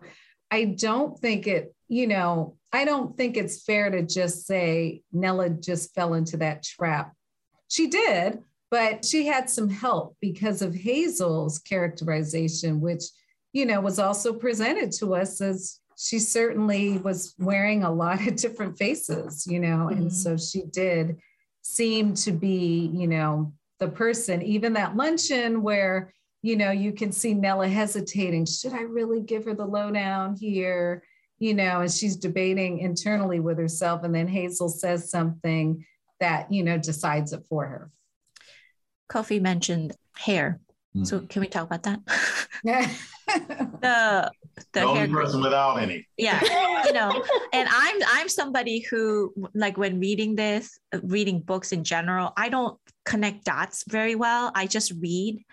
I 0.51 0.65
don't 0.65 1.19
think 1.19 1.47
it, 1.47 1.75
you 1.89 2.07
know, 2.07 2.57
I 2.73 2.85
don't 2.85 3.17
think 3.17 3.37
it's 3.37 3.65
fair 3.65 3.91
to 3.91 4.03
just 4.03 4.47
say 4.47 5.03
Nella 5.13 5.51
just 5.51 5.95
fell 5.95 6.15
into 6.15 6.37
that 6.39 6.63
trap. 6.63 7.13
She 7.69 7.89
did, 7.89 8.41
but 8.71 9.05
she 9.05 9.27
had 9.27 9.51
some 9.51 9.69
help 9.69 10.17
because 10.21 10.63
of 10.63 10.75
Hazel's 10.75 11.59
characterization, 11.59 12.81
which, 12.81 13.05
you 13.53 13.67
know, 13.67 13.81
was 13.81 13.99
also 13.99 14.33
presented 14.33 14.93
to 14.93 15.15
us 15.15 15.41
as 15.41 15.81
she 15.97 16.19
certainly 16.19 16.99
was 16.99 17.35
wearing 17.39 17.85
a 17.85 17.93
lot 17.93 18.27
of 18.27 18.37
different 18.37 18.79
faces, 18.79 19.47
you 19.47 19.61
know, 19.61 19.89
mm-hmm. 19.89 19.99
and 19.99 20.13
so 20.13 20.37
she 20.37 20.63
did 20.63 21.19
seem 21.63 22.15
to 22.15 22.33
be, 22.33 22.91
you 22.93 23.09
know, 23.09 23.53
the 23.81 23.89
person, 23.89 24.43
even 24.43 24.75
that 24.75 24.97
luncheon 24.97 25.63
where, 25.63 26.13
you 26.43 26.57
know, 26.57 26.71
you 26.71 26.93
can 26.93 27.11
see 27.11 27.35
Nella 27.35 27.69
hesitating. 27.69 28.47
Should 28.47 28.73
I 28.73 28.83
really 28.83 29.23
give 29.23 29.45
her 29.47 29.55
the 29.55 29.65
lowdown 29.65 30.37
here? 30.37 31.03
You 31.39 31.55
know, 31.55 31.81
and 31.81 31.91
she's 31.91 32.17
debating 32.17 32.79
internally 32.79 33.41
with 33.41 33.59
herself. 33.59 34.05
And 34.05 34.15
then 34.15 34.29
Hazel 34.29 34.69
says 34.69 35.11
something 35.11 35.85
that, 36.21 36.53
you 36.53 36.63
know, 36.63 36.79
decides 36.79 37.33
it 37.33 37.45
for 37.49 37.67
her. 37.67 37.91
Kofi 39.11 39.41
mentioned 39.41 39.97
hair. 40.17 40.61
Mm-hmm. 40.95 41.05
So 41.05 41.21
can 41.21 41.41
we 41.41 41.49
talk 41.49 41.67
about 41.67 41.83
that? 41.85 42.01
the 43.81 44.31
the, 44.57 44.65
the 44.73 44.83
only 44.83 45.09
person 45.09 45.41
without 45.43 45.77
any. 45.77 46.07
Yeah, 46.17 46.41
you 46.85 46.93
know, 46.93 47.25
and 47.53 47.69
I'm 47.71 47.97
I'm 48.07 48.29
somebody 48.29 48.81
who 48.81 49.33
like 49.55 49.77
when 49.77 50.01
reading 50.01 50.35
this, 50.37 50.79
reading 51.03 51.41
books 51.41 51.73
in 51.73 51.85
general, 51.85 52.33
I 52.37 52.49
don't 52.49 52.79
connect 53.05 53.45
dots 53.45 53.85
very 53.89 54.15
well. 54.15 54.53
I 54.55 54.67
just 54.67 54.93
read. 55.01 55.45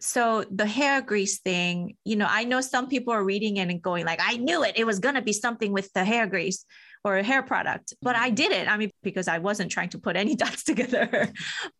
so 0.00 0.44
the 0.50 0.66
hair 0.66 1.00
grease 1.00 1.38
thing, 1.40 1.96
you 2.04 2.16
know, 2.16 2.26
I 2.28 2.44
know 2.44 2.60
some 2.60 2.88
people 2.88 3.12
are 3.12 3.24
reading 3.24 3.58
it 3.58 3.70
and 3.70 3.80
going 3.80 4.04
like, 4.04 4.20
I 4.22 4.36
knew 4.36 4.64
it. 4.64 4.76
It 4.76 4.84
was 4.84 4.98
going 4.98 5.14
to 5.14 5.22
be 5.22 5.32
something 5.32 5.72
with 5.72 5.92
the 5.92 6.04
hair 6.04 6.26
grease 6.26 6.64
or 7.04 7.18
a 7.18 7.22
hair 7.22 7.42
product, 7.42 7.94
but 8.02 8.16
I 8.16 8.30
didn't. 8.30 8.68
I 8.68 8.76
mean, 8.76 8.90
because 9.02 9.28
I 9.28 9.38
wasn't 9.38 9.70
trying 9.70 9.90
to 9.90 9.98
put 9.98 10.16
any 10.16 10.34
dots 10.42 10.64
together. 10.64 11.28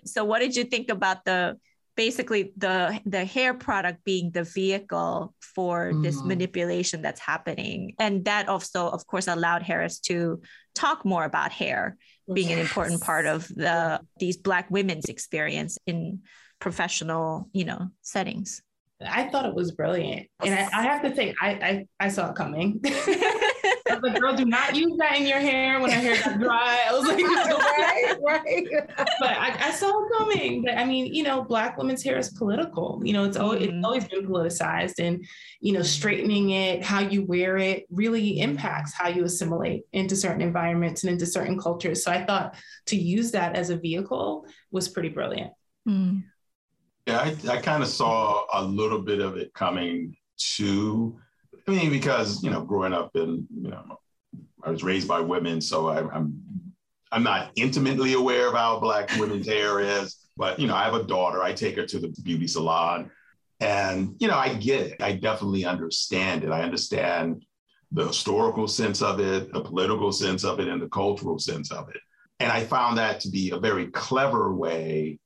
so 0.05 0.25
what 0.25 0.39
did 0.41 0.57
you 0.57 0.65
think 0.65 0.89
about 0.91 1.25
the 1.25 1.57
basically 1.97 2.53
the 2.57 3.01
the 3.05 3.25
hair 3.25 3.55
product 3.55 4.03
being 4.05 4.31
the 4.31 4.45
vehicle 4.45 5.35
for 5.41 5.93
mm. 5.93 6.03
this 6.03 6.23
manipulation 6.23 7.03
that's 7.03 7.21
happening 7.21 7.95
and 7.99 8.25
that 8.25 8.49
also 8.49 8.89
of 8.89 9.07
course 9.07 9.29
allowed 9.29 9.63
harris 9.63 9.99
to 9.99 10.41
talk 10.75 11.05
more 11.05 11.25
about 11.25 11.53
hair 11.53 11.97
being 12.33 12.49
yes. 12.49 12.57
an 12.59 12.63
important 12.63 13.03
part 13.03 13.27
of 13.27 13.47
the 13.49 14.01
these 14.19 14.37
black 14.37 14.71
women's 14.71 15.07
experience 15.07 15.77
in 15.87 16.21
professional, 16.63 17.49
you 17.53 17.65
know, 17.65 17.89
settings. 18.03 18.63
I 19.05 19.25
thought 19.25 19.47
it 19.47 19.55
was 19.55 19.73
brilliant. 19.73 20.29
And 20.45 20.55
I, 20.55 20.69
I 20.73 20.83
have 20.85 21.03
to 21.03 21.15
say, 21.15 21.35
I, 21.41 21.49
I, 21.51 21.87
I 21.99 22.09
saw 22.09 22.31
it 22.31 22.37
coming. 22.37 22.81
I 23.93 23.97
was 23.97 24.03
like, 24.03 24.21
girl, 24.21 24.35
do 24.35 24.45
not 24.45 24.75
use 24.75 24.97
that 24.99 25.19
in 25.19 25.27
your 25.27 25.39
hair 25.39 25.79
when 25.81 25.91
her 25.91 26.01
hair 26.01 26.17
got 26.23 26.41
dry. 26.41 26.81
I 26.89 26.93
was 26.93 27.07
like, 27.07 27.19
right, 27.23 28.17
right. 28.23 28.67
but 29.21 29.31
I, 29.31 29.69
I, 29.69 29.71
saw 29.71 30.05
it 30.05 30.13
coming. 30.17 30.63
But 30.63 30.79
I 30.79 30.85
mean, 30.85 31.13
you 31.13 31.23
know, 31.23 31.43
Black 31.43 31.77
women's 31.77 32.03
hair 32.03 32.19
is 32.19 32.31
political. 32.31 33.01
You 33.05 33.13
know, 33.13 33.25
it's 33.25 33.37
always, 33.37 33.63
mm-hmm. 33.63 33.77
it's 33.77 33.85
always 33.85 34.09
been 34.09 34.27
politicized. 34.27 34.99
And, 34.99 35.27
you 35.61 35.73
know, 35.73 35.83
straightening 35.83 36.51
it, 36.51 36.83
how 36.83 37.01
you 37.01 37.25
wear 37.25 37.59
it 37.59 37.87
really 37.91 38.41
impacts 38.41 38.95
how 38.95 39.09
you 39.09 39.25
assimilate 39.25 39.83
into 39.93 40.17
certain 40.17 40.41
environments 40.41 41.03
and 41.03 41.13
into 41.13 41.27
certain 41.27 41.59
cultures. 41.59 42.03
So 42.03 42.11
I 42.11 42.25
thought 42.25 42.57
to 42.87 42.97
use 42.97 43.33
that 43.33 43.57
as 43.57 43.71
a 43.71 43.77
vehicle 43.77 44.47
was 44.71 44.89
pretty 44.89 45.11
brilliant. 45.11 45.53
Mm. 45.87 46.25
Yeah, 47.07 47.19
I, 47.19 47.37
I 47.51 47.61
kind 47.61 47.83
of 47.83 47.89
saw 47.89 48.45
a 48.55 48.65
little 48.65 49.03
bit 49.03 49.21
of 49.21 49.37
it 49.37 49.53
coming 49.55 50.17
too. 50.37 51.19
I 51.67 51.71
mean, 51.71 51.91
because 51.91 52.43
you 52.43 52.51
know, 52.51 52.63
growing 52.63 52.93
up 52.93 53.11
in 53.15 53.47
you 53.55 53.71
know, 53.71 53.99
I 54.63 54.71
was 54.71 54.83
raised 54.83 55.09
by 55.09 55.21
women, 55.21 55.61
so 55.61 55.89
I, 55.89 55.99
I'm 56.11 56.43
I'm 57.11 57.23
not 57.23 57.53
intimately 57.57 58.15
aware 58.15 58.49
of 58.49 58.55
how 58.55 58.81
Black 58.81 59.11
women's 59.19 59.47
hair 59.47 59.81
is, 59.81 60.17
but 60.37 60.59
you 60.59 60.67
know, 60.67 60.75
I 60.75 60.85
have 60.85 60.95
a 60.95 61.05
daughter. 61.05 61.43
I 61.43 61.53
take 61.53 61.77
her 61.77 61.87
to 61.87 61.99
the 61.99 62.09
beauty 62.23 62.47
salon, 62.47 63.11
and 63.61 64.15
you 64.19 64.29
know, 64.29 64.37
I 64.37 64.55
get 64.55 64.87
it. 64.87 65.03
I 65.03 65.13
definitely 65.13 65.65
understand 65.65 66.45
it. 66.45 66.51
I 66.51 66.63
understand 66.63 67.45
the 67.93 68.07
historical 68.07 68.67
sense 68.67 69.03
of 69.03 69.21
it, 69.21 69.53
the 69.53 69.61
political 69.61 70.13
sense 70.13 70.45
of 70.45 70.61
it, 70.61 70.69
and 70.69 70.81
the 70.81 70.89
cultural 70.89 71.39
sense 71.39 71.71
of 71.71 71.89
it. 71.91 72.01
And 72.41 72.51
I 72.51 72.65
found 72.65 72.99
that 72.99 73.21
to 73.21 73.31
be 73.31 73.51
a 73.51 73.59
very 73.59 73.87
clever 73.89 74.55
way 74.55 75.19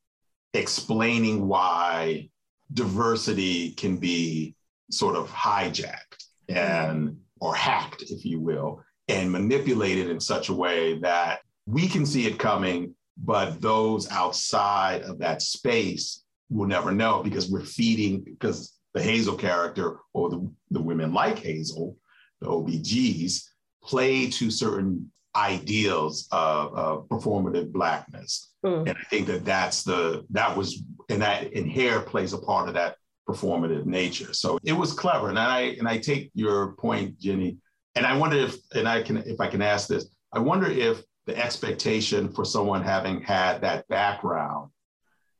explaining 0.53 1.47
why 1.47 2.29
diversity 2.73 3.71
can 3.73 3.97
be 3.97 4.55
sort 4.91 5.17
of 5.17 5.31
hijacked 5.31 6.06
and 6.49 7.17
or 7.41 7.55
hacked, 7.55 8.03
if 8.03 8.25
you 8.25 8.41
will, 8.41 8.83
and 9.09 9.31
manipulated 9.31 10.11
in 10.11 10.21
such 10.21 10.49
a 10.49 10.55
way 10.55 10.99
that 11.01 11.41
we 11.67 11.87
can 11.87 12.07
see 12.07 12.27
it 12.27 12.39
coming, 12.39 12.95
but 13.17 13.61
those 13.61 14.11
outside 14.11 15.03
of 15.03 15.19
that 15.19 15.43
space 15.43 16.25
will 16.51 16.67
never 16.67 16.93
know 16.93 17.23
because 17.23 17.51
we're 17.51 17.65
feeding 17.65 18.21
because 18.21 18.79
the 18.95 19.03
Hazel 19.03 19.37
character 19.37 19.99
or 20.15 20.31
the, 20.31 20.51
the 20.71 20.81
women 20.81 21.13
like 21.13 21.39
Hazel, 21.39 21.97
the 22.41 22.47
OBGs, 22.47 23.43
play 23.83 24.29
to 24.31 24.51
certain 24.51 25.11
ideals 25.35 26.29
of, 26.33 26.75
of 26.75 27.09
performative 27.09 27.71
blackness. 27.71 28.53
Mm. 28.65 28.89
And 28.89 28.99
I 28.99 29.03
think 29.11 29.27
that 29.27 29.45
that's 29.45 29.83
the, 29.83 30.25
that 30.31 30.57
was, 30.57 30.83
and 31.11 31.21
that, 31.21 31.53
and 31.53 31.71
hair 31.71 32.01
plays 32.01 32.33
a 32.33 32.39
part 32.39 32.69
of 32.69 32.75
that 32.75 32.97
performative 33.29 33.87
nature. 33.87 34.33
So 34.33 34.59
it 34.65 34.73
was 34.73 34.93
clever. 34.93 35.29
And 35.29 35.39
I, 35.39 35.77
and 35.79 35.89
I 35.89 35.99
take 35.99 36.31
your 36.35 36.73
point, 36.73 37.19
Jennie, 37.19 37.59
and 37.95 38.07
I 38.07 38.17
wonder 38.17 38.37
if, 38.37 38.57
and 38.75 38.89
I 38.89 39.03
can, 39.03 39.19
if 39.19 39.41
I 39.41 39.49
can 39.49 39.63
ask 39.63 39.89
this, 39.89 40.09
I 40.33 40.39
wonder 40.39 40.71
if 40.71 41.03
the 41.27 41.37
expectation 41.37 42.33
for 42.33 42.45
someone 42.45 42.83
having 42.83 43.21
had 43.23 43.63
that 43.63 43.89
background 43.89 44.71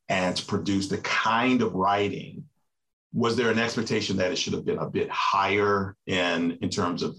and 0.09 0.37
to 0.37 0.45
produce 0.47 0.89
the 0.89 0.99
kind 0.99 1.63
of 1.63 1.75
writing 1.75 2.45
was 3.13 3.37
there 3.37 3.51
an 3.51 3.59
expectation 3.59 4.17
that 4.17 4.33
it 4.33 4.37
should 4.37 4.53
have 4.53 4.65
been 4.65 4.79
a 4.79 4.91
bit 4.91 5.09
higher 5.11 5.97
in 6.07 6.59
in 6.61 6.69
terms 6.69 7.03
of 7.03 7.17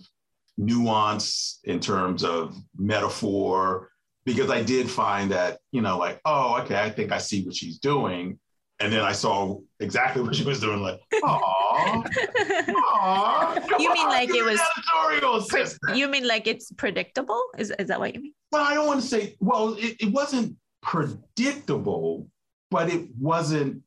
nuance 0.58 1.60
in 1.64 1.80
terms 1.80 2.24
of 2.24 2.56
metaphor 2.78 3.90
because 4.26 4.52
I 4.52 4.62
did 4.62 4.92
find 4.92 5.32
that, 5.32 5.60
you 5.72 5.82
know, 5.82 5.98
like, 5.98 6.20
oh, 6.26 6.60
okay, 6.62 6.78
I 6.78 6.90
think 6.90 7.14
I 7.14 7.18
see 7.18 7.46
what 7.46 7.56
she's 7.56 7.80
doing. 7.80 8.38
And 8.80 8.94
then 8.94 9.02
I 9.02 9.12
saw 9.12 9.60
exactly 9.80 10.22
what 10.22 10.36
she 10.36 10.44
was 10.44 10.60
doing, 10.60 10.82
like, 10.82 11.00
oh, 11.24 12.04
you 13.80 13.92
mean 13.92 14.08
like 14.08 14.30
it 14.30 14.46
was 14.46 15.48
pre- 15.48 15.98
you 15.98 16.08
mean 16.08 16.28
like 16.28 16.46
it's 16.46 16.72
predictable? 16.74 17.42
Is 17.58 17.74
is 17.80 17.88
that 17.88 18.00
what 18.00 18.14
you 18.14 18.22
mean? 18.22 18.34
Well, 18.52 18.64
I 18.64 18.76
don't 18.76 18.86
want 18.86 19.02
to 19.02 19.08
say, 19.08 19.36
well, 19.40 19.74
it, 19.80 19.96
it 20.00 20.14
wasn't 20.14 20.58
predictable, 20.82 22.28
but 22.70 22.90
it 22.90 23.08
wasn't 23.20 23.82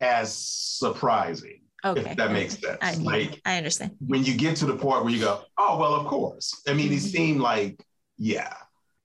as 0.00 0.32
surprising. 0.34 1.62
Okay. 1.84 2.10
If 2.10 2.16
that 2.16 2.32
makes 2.32 2.58
sense. 2.58 2.78
I, 2.80 2.94
like 2.94 3.40
I 3.44 3.58
understand. 3.58 3.92
When 4.04 4.24
you 4.24 4.36
get 4.36 4.56
to 4.56 4.66
the 4.66 4.76
point 4.76 5.04
where 5.04 5.12
you 5.12 5.20
go, 5.20 5.42
oh 5.58 5.78
well, 5.78 5.94
of 5.94 6.06
course. 6.06 6.62
I 6.66 6.72
mean, 6.72 6.92
it 6.92 6.96
mm-hmm. 6.96 7.06
seemed 7.06 7.40
like, 7.40 7.84
yeah. 8.16 8.54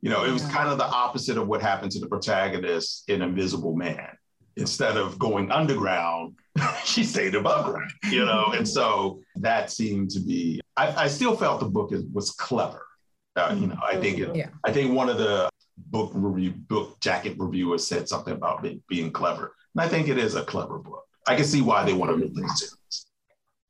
You 0.01 0.09
know, 0.09 0.23
it 0.23 0.31
was 0.31 0.43
kind 0.45 0.67
of 0.67 0.79
the 0.79 0.87
opposite 0.87 1.37
of 1.37 1.47
what 1.47 1.61
happened 1.61 1.91
to 1.91 1.99
the 1.99 2.07
protagonist 2.07 3.07
in 3.07 3.21
Invisible 3.21 3.75
Man. 3.75 4.07
Instead 4.57 4.97
of 4.97 5.17
going 5.17 5.51
underground, 5.51 6.35
she 6.83 7.03
stayed 7.03 7.35
above 7.35 7.65
ground, 7.65 7.91
you 8.09 8.25
know? 8.25 8.51
and 8.53 8.67
so 8.67 9.21
that 9.35 9.71
seemed 9.71 10.09
to 10.11 10.19
be, 10.19 10.61
I, 10.75 11.03
I 11.03 11.07
still 11.07 11.35
felt 11.35 11.59
the 11.59 11.67
book 11.67 11.93
is, 11.93 12.03
was 12.13 12.31
clever. 12.31 12.85
Uh, 13.35 13.55
you 13.57 13.67
know, 13.67 13.79
I 13.81 13.95
think 13.95 14.19
it, 14.19 14.35
yeah. 14.35 14.49
I 14.65 14.73
think 14.73 14.93
one 14.93 15.07
of 15.07 15.17
the 15.17 15.49
book 15.77 16.11
review, 16.13 16.51
book 16.51 16.99
jacket 16.99 17.35
reviewers 17.37 17.87
said 17.87 18.09
something 18.09 18.33
about 18.33 18.65
it 18.65 18.85
being 18.87 19.11
clever. 19.11 19.55
And 19.73 19.81
I 19.81 19.87
think 19.87 20.09
it 20.09 20.17
is 20.17 20.35
a 20.35 20.43
clever 20.43 20.79
book. 20.79 21.05
I 21.27 21.35
can 21.35 21.45
see 21.45 21.61
why 21.61 21.85
they 21.85 21.93
want 21.93 22.11
to 22.11 22.17
make 22.17 22.35
things 22.35 22.59
series. 22.59 23.05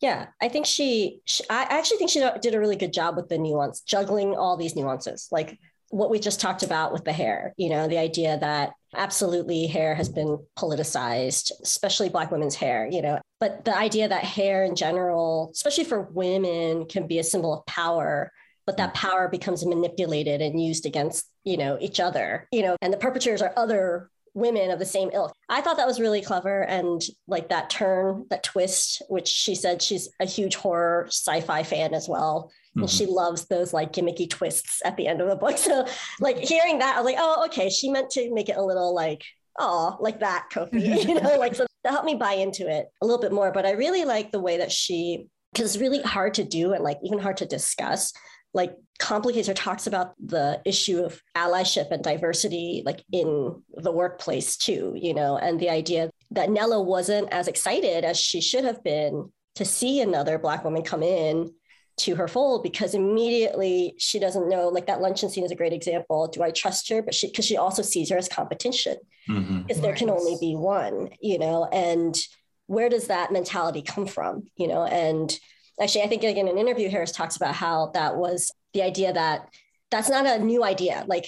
Yeah, 0.01 0.27
I 0.41 0.47
think 0.47 0.65
she, 0.65 1.21
she, 1.25 1.43
I 1.47 1.61
actually 1.69 1.97
think 1.97 2.09
she 2.09 2.27
did 2.41 2.55
a 2.55 2.59
really 2.59 2.75
good 2.75 2.91
job 2.91 3.17
with 3.17 3.29
the 3.29 3.37
nuance, 3.37 3.81
juggling 3.81 4.35
all 4.35 4.57
these 4.57 4.75
nuances, 4.75 5.27
like 5.31 5.59
what 5.91 6.09
we 6.09 6.19
just 6.19 6.41
talked 6.41 6.63
about 6.63 6.91
with 6.91 7.03
the 7.05 7.13
hair. 7.13 7.53
You 7.57 7.69
know, 7.69 7.87
the 7.87 7.97
idea 7.97 8.37
that 8.39 8.71
absolutely 8.95 9.67
hair 9.67 9.95
has 9.95 10.09
been 10.09 10.39
politicized, 10.57 11.51
especially 11.61 12.09
Black 12.09 12.31
women's 12.31 12.55
hair. 12.55 12.87
You 12.89 13.01
know, 13.01 13.19
but 13.39 13.65
the 13.65 13.77
idea 13.77 14.07
that 14.07 14.23
hair 14.23 14.63
in 14.63 14.75
general, 14.75 15.51
especially 15.53 15.85
for 15.85 16.01
women, 16.01 16.85
can 16.85 17.07
be 17.07 17.19
a 17.19 17.23
symbol 17.23 17.53
of 17.53 17.65
power 17.65 18.31
but 18.67 18.77
that 18.77 18.93
power 18.93 19.27
becomes 19.27 19.65
manipulated 19.65 20.39
and 20.39 20.63
used 20.63 20.85
against 20.85 21.25
you 21.43 21.57
know 21.57 21.79
each 21.81 21.99
other 21.99 22.47
you 22.51 22.61
know 22.61 22.75
and 22.81 22.93
the 22.93 22.97
perpetrators 22.97 23.41
are 23.41 23.51
other 23.57 24.11
women 24.33 24.71
of 24.71 24.79
the 24.79 24.85
same 24.85 25.09
ilk. 25.13 25.33
I 25.49 25.61
thought 25.61 25.77
that 25.77 25.87
was 25.87 25.99
really 25.99 26.21
clever 26.21 26.63
and 26.63 27.01
like 27.27 27.49
that 27.49 27.69
turn, 27.69 28.25
that 28.29 28.43
twist, 28.43 29.01
which 29.09 29.27
she 29.27 29.55
said 29.55 29.81
she's 29.81 30.09
a 30.19 30.25
huge 30.25 30.55
horror 30.55 31.05
sci-fi 31.07 31.63
fan 31.63 31.93
as 31.93 32.07
well. 32.07 32.51
Mm-hmm. 32.71 32.81
And 32.81 32.89
she 32.89 33.05
loves 33.05 33.45
those 33.45 33.73
like 33.73 33.93
gimmicky 33.93 34.29
twists 34.29 34.81
at 34.85 34.95
the 34.97 35.07
end 35.07 35.21
of 35.21 35.27
the 35.27 35.35
book. 35.35 35.57
So 35.57 35.85
like 36.19 36.37
hearing 36.37 36.79
that, 36.79 36.95
I 36.95 37.01
was 37.01 37.05
like, 37.05 37.19
oh, 37.19 37.45
okay. 37.45 37.69
She 37.69 37.89
meant 37.89 38.09
to 38.11 38.33
make 38.33 38.49
it 38.49 38.57
a 38.57 38.63
little 38.63 38.95
like, 38.95 39.23
oh, 39.59 39.97
like 39.99 40.21
that, 40.21 40.47
Kofi, 40.51 41.05
you 41.07 41.15
know, 41.15 41.37
like 41.37 41.55
so 41.55 41.65
that 41.83 41.91
helped 41.91 42.05
me 42.05 42.15
buy 42.15 42.33
into 42.33 42.69
it 42.69 42.87
a 43.01 43.05
little 43.05 43.21
bit 43.21 43.31
more. 43.31 43.51
But 43.51 43.65
I 43.65 43.71
really 43.71 44.05
like 44.05 44.31
the 44.31 44.39
way 44.39 44.57
that 44.57 44.71
she 44.71 45.27
because 45.51 45.75
it's 45.75 45.81
really 45.81 46.01
hard 46.01 46.35
to 46.35 46.43
do 46.43 46.73
and 46.73 46.83
like 46.83 46.97
even 47.03 47.19
hard 47.19 47.37
to 47.37 47.45
discuss 47.45 48.13
like 48.53 48.75
complicates 48.99 49.49
or 49.49 49.53
talks 49.53 49.87
about 49.87 50.13
the 50.23 50.61
issue 50.65 51.03
of 51.03 51.21
allyship 51.35 51.91
and 51.91 52.03
diversity 52.03 52.83
like 52.85 53.03
in 53.11 53.61
the 53.77 53.91
workplace 53.91 54.57
too 54.57 54.93
you 54.95 55.13
know 55.13 55.37
and 55.37 55.59
the 55.59 55.69
idea 55.69 56.09
that 56.29 56.49
nella 56.49 56.81
wasn't 56.81 57.27
as 57.31 57.47
excited 57.47 58.03
as 58.03 58.19
she 58.19 58.41
should 58.41 58.63
have 58.63 58.83
been 58.83 59.31
to 59.55 59.65
see 59.65 60.01
another 60.01 60.37
black 60.37 60.63
woman 60.63 60.83
come 60.83 61.01
in 61.01 61.49
to 61.97 62.15
her 62.15 62.27
fold 62.27 62.63
because 62.63 62.93
immediately 62.93 63.93
she 63.97 64.17
doesn't 64.17 64.49
know 64.49 64.69
like 64.69 64.87
that 64.87 65.01
luncheon 65.01 65.29
scene 65.29 65.43
is 65.43 65.51
a 65.51 65.55
great 65.55 65.73
example 65.73 66.27
do 66.27 66.41
i 66.41 66.49
trust 66.49 66.89
her 66.89 67.01
but 67.01 67.13
she 67.13 67.27
because 67.27 67.45
she 67.45 67.57
also 67.57 67.81
sees 67.81 68.09
her 68.09 68.17
as 68.17 68.29
competition 68.29 68.95
because 69.27 69.43
mm-hmm. 69.43 69.81
there 69.81 69.95
can 69.95 70.09
only 70.09 70.35
be 70.39 70.55
one 70.55 71.09
you 71.21 71.37
know 71.37 71.65
and 71.65 72.15
where 72.67 72.89
does 72.89 73.07
that 73.07 73.31
mentality 73.31 73.81
come 73.81 74.07
from 74.07 74.43
you 74.55 74.67
know 74.67 74.83
and 74.85 75.39
actually, 75.81 76.03
I 76.03 76.07
think 76.07 76.23
again 76.23 76.47
in 76.47 76.57
an 76.57 76.57
interview, 76.57 76.89
Harris 76.89 77.11
talks 77.11 77.35
about 77.35 77.55
how 77.55 77.91
that 77.93 78.15
was 78.15 78.51
the 78.73 78.83
idea 78.83 79.13
that 79.13 79.47
that's 79.89 80.09
not 80.09 80.25
a 80.25 80.39
new 80.39 80.63
idea. 80.63 81.03
Like, 81.07 81.25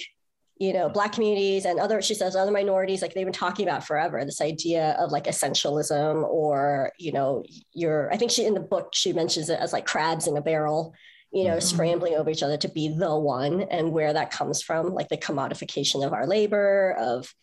you 0.56 0.72
know, 0.72 0.88
Black 0.88 1.12
communities 1.12 1.64
and 1.64 1.80
other, 1.80 2.00
she 2.00 2.14
says, 2.14 2.36
other 2.36 2.52
minorities, 2.52 3.02
like 3.02 3.12
they've 3.12 3.26
been 3.26 3.32
talking 3.32 3.66
about 3.66 3.84
forever, 3.84 4.24
this 4.24 4.40
idea 4.40 4.96
of 5.00 5.10
like 5.10 5.24
essentialism 5.24 6.22
or, 6.22 6.92
you 6.98 7.12
know, 7.12 7.42
your, 7.72 8.12
I 8.12 8.16
think 8.16 8.30
she, 8.30 8.44
in 8.44 8.54
the 8.54 8.60
book, 8.60 8.90
she 8.94 9.12
mentions 9.12 9.50
it 9.50 9.58
as 9.58 9.72
like 9.72 9.84
crabs 9.84 10.28
in 10.28 10.36
a 10.36 10.40
barrel, 10.40 10.94
you 11.32 11.44
know, 11.44 11.56
mm-hmm. 11.56 11.60
scrambling 11.60 12.14
over 12.14 12.30
each 12.30 12.44
other 12.44 12.56
to 12.58 12.68
be 12.68 12.88
the 12.88 13.18
one 13.18 13.62
and 13.62 13.90
where 13.90 14.12
that 14.12 14.30
comes 14.30 14.62
from, 14.62 14.94
like 14.94 15.08
the 15.08 15.16
commodification 15.16 16.06
of 16.06 16.12
our 16.12 16.26
labor, 16.26 16.94
of, 17.00 17.34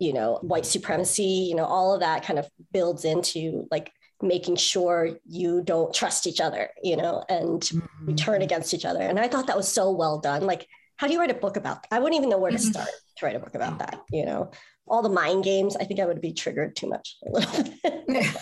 you 0.00 0.12
know, 0.12 0.40
white 0.42 0.66
supremacy, 0.66 1.46
you 1.48 1.54
know, 1.54 1.64
all 1.64 1.94
of 1.94 2.00
that 2.00 2.24
kind 2.24 2.38
of 2.38 2.48
builds 2.72 3.04
into 3.04 3.68
like 3.70 3.92
making 4.20 4.56
sure 4.56 5.10
you 5.24 5.62
don't 5.62 5.94
trust 5.94 6.26
each 6.26 6.40
other, 6.40 6.70
you 6.82 6.96
know, 6.96 7.22
and 7.28 7.60
mm-hmm. 7.60 8.06
we 8.06 8.14
turn 8.14 8.42
against 8.42 8.74
each 8.74 8.84
other. 8.84 9.02
And 9.02 9.20
I 9.20 9.28
thought 9.28 9.46
that 9.46 9.56
was 9.56 9.68
so 9.68 9.92
well 9.92 10.18
done. 10.18 10.42
Like, 10.46 10.66
how 10.96 11.06
do 11.06 11.12
you 11.12 11.20
write 11.20 11.30
a 11.30 11.34
book 11.34 11.56
about 11.56 11.82
that? 11.82 11.94
I 11.94 12.00
wouldn't 12.00 12.18
even 12.18 12.30
know 12.30 12.38
where 12.38 12.50
to 12.50 12.56
mm-hmm. 12.56 12.70
start 12.70 12.88
to 13.18 13.26
write 13.26 13.36
a 13.36 13.40
book 13.40 13.54
about 13.54 13.78
that, 13.78 14.00
you 14.10 14.24
know. 14.24 14.50
All 14.88 15.02
the 15.02 15.08
mind 15.08 15.44
games, 15.44 15.76
I 15.76 15.84
think 15.84 15.98
I 15.98 16.06
would 16.06 16.20
be 16.20 16.32
triggered 16.32 16.76
too 16.76 16.88
much 16.88 17.16
a 17.26 17.30
little 17.30 17.64
bit. 17.82 18.36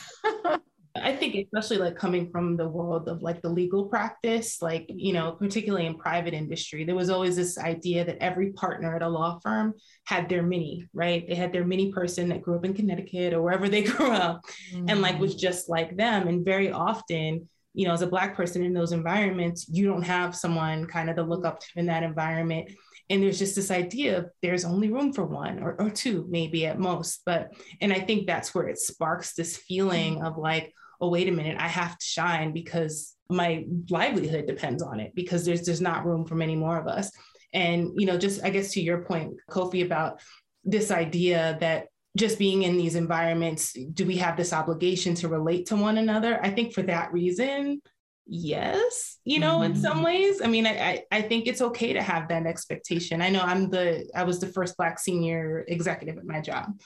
I 0.96 1.14
think 1.16 1.34
especially 1.34 1.78
like 1.78 1.96
coming 1.96 2.30
from 2.30 2.56
the 2.56 2.68
world 2.68 3.08
of 3.08 3.20
like 3.20 3.42
the 3.42 3.48
legal 3.48 3.86
practice, 3.86 4.62
like, 4.62 4.86
you 4.88 5.12
know, 5.12 5.32
particularly 5.32 5.86
in 5.86 5.98
private 5.98 6.34
industry, 6.34 6.84
there 6.84 6.94
was 6.94 7.10
always 7.10 7.34
this 7.34 7.58
idea 7.58 8.04
that 8.04 8.22
every 8.22 8.52
partner 8.52 8.94
at 8.94 9.02
a 9.02 9.08
law 9.08 9.40
firm 9.42 9.74
had 10.04 10.28
their 10.28 10.44
mini, 10.44 10.88
right? 10.94 11.26
They 11.28 11.34
had 11.34 11.52
their 11.52 11.64
mini 11.64 11.90
person 11.92 12.28
that 12.28 12.42
grew 12.42 12.56
up 12.56 12.64
in 12.64 12.74
Connecticut 12.74 13.32
or 13.32 13.42
wherever 13.42 13.68
they 13.68 13.82
grew 13.82 14.12
up 14.12 14.42
mm. 14.72 14.88
and 14.88 15.02
like 15.02 15.18
was 15.18 15.34
mm. 15.34 15.40
just 15.40 15.68
like 15.68 15.96
them. 15.96 16.28
And 16.28 16.44
very 16.44 16.70
often, 16.70 17.48
you 17.74 17.86
know, 17.86 17.92
as 17.92 18.02
a 18.02 18.06
Black 18.06 18.36
person 18.36 18.62
in 18.62 18.72
those 18.72 18.92
environments, 18.92 19.68
you 19.68 19.86
don't 19.86 20.02
have 20.02 20.34
someone 20.36 20.86
kind 20.86 21.10
of 21.10 21.16
to 21.16 21.22
look 21.22 21.44
up 21.44 21.60
to 21.60 21.66
in 21.76 21.86
that 21.86 22.04
environment. 22.04 22.70
And 23.10 23.22
there's 23.22 23.38
just 23.38 23.56
this 23.56 23.70
idea 23.70 24.18
of 24.18 24.30
there's 24.40 24.64
only 24.64 24.90
room 24.90 25.12
for 25.12 25.24
one 25.24 25.62
or, 25.62 25.74
or 25.78 25.90
two 25.90 26.24
maybe 26.28 26.64
at 26.66 26.78
most. 26.78 27.20
But 27.26 27.52
and 27.80 27.92
i 27.92 28.00
think 28.00 28.26
that's 28.26 28.54
where 28.54 28.68
it 28.68 28.78
sparks 28.78 29.34
this 29.34 29.56
feeling 29.56 30.22
of 30.22 30.38
like 30.38 30.72
oh 31.00 31.10
wait 31.10 31.28
a 31.28 31.32
minute 31.32 31.56
i 31.58 31.68
have 31.68 31.98
to 31.98 32.06
shine 32.06 32.52
because 32.52 33.14
my 33.28 33.64
livelihood 33.90 34.46
depends 34.46 34.82
on 34.82 35.00
it 35.00 35.14
because 35.14 35.44
there's 35.44 35.62
there's 35.62 35.80
not 35.80 36.06
room 36.06 36.24
for 36.24 36.34
many 36.34 36.56
more 36.56 36.78
of 36.78 36.86
us. 36.86 37.10
And 37.52 37.90
you 37.96 38.06
know 38.06 38.18
just 38.18 38.42
i 38.44 38.50
guess 38.50 38.72
to 38.72 38.80
your 38.80 39.04
point 39.04 39.34
kofi 39.50 39.84
about 39.84 40.20
this 40.64 40.90
idea 40.90 41.56
that 41.60 41.86
just 42.16 42.38
being 42.38 42.62
in 42.62 42.76
these 42.76 42.94
environments 42.94 43.76
do 43.92 44.06
we 44.06 44.16
have 44.16 44.36
this 44.36 44.52
obligation 44.52 45.14
to 45.16 45.28
relate 45.28 45.66
to 45.66 45.76
one 45.76 45.98
another? 45.98 46.40
I 46.42 46.50
think 46.50 46.72
for 46.72 46.82
that 46.82 47.12
reason 47.12 47.80
yes 48.26 49.18
you 49.24 49.38
know 49.38 49.56
mm-hmm. 49.56 49.74
in 49.74 49.76
some 49.76 49.96
mm-hmm. 49.96 50.04
ways. 50.04 50.40
I 50.42 50.46
mean 50.46 50.66
I, 50.66 51.02
I 51.10 51.22
think 51.22 51.46
it's 51.46 51.60
okay 51.60 51.92
to 51.92 52.02
have 52.02 52.28
that 52.28 52.46
expectation. 52.46 53.20
I 53.20 53.30
know 53.30 53.40
i'm 53.40 53.70
the 53.70 54.08
i 54.14 54.22
was 54.22 54.40
the 54.40 54.46
first 54.46 54.76
black 54.76 54.98
senior 54.98 55.64
executive 55.68 56.18
at 56.18 56.24
my 56.24 56.40
job. 56.40 56.78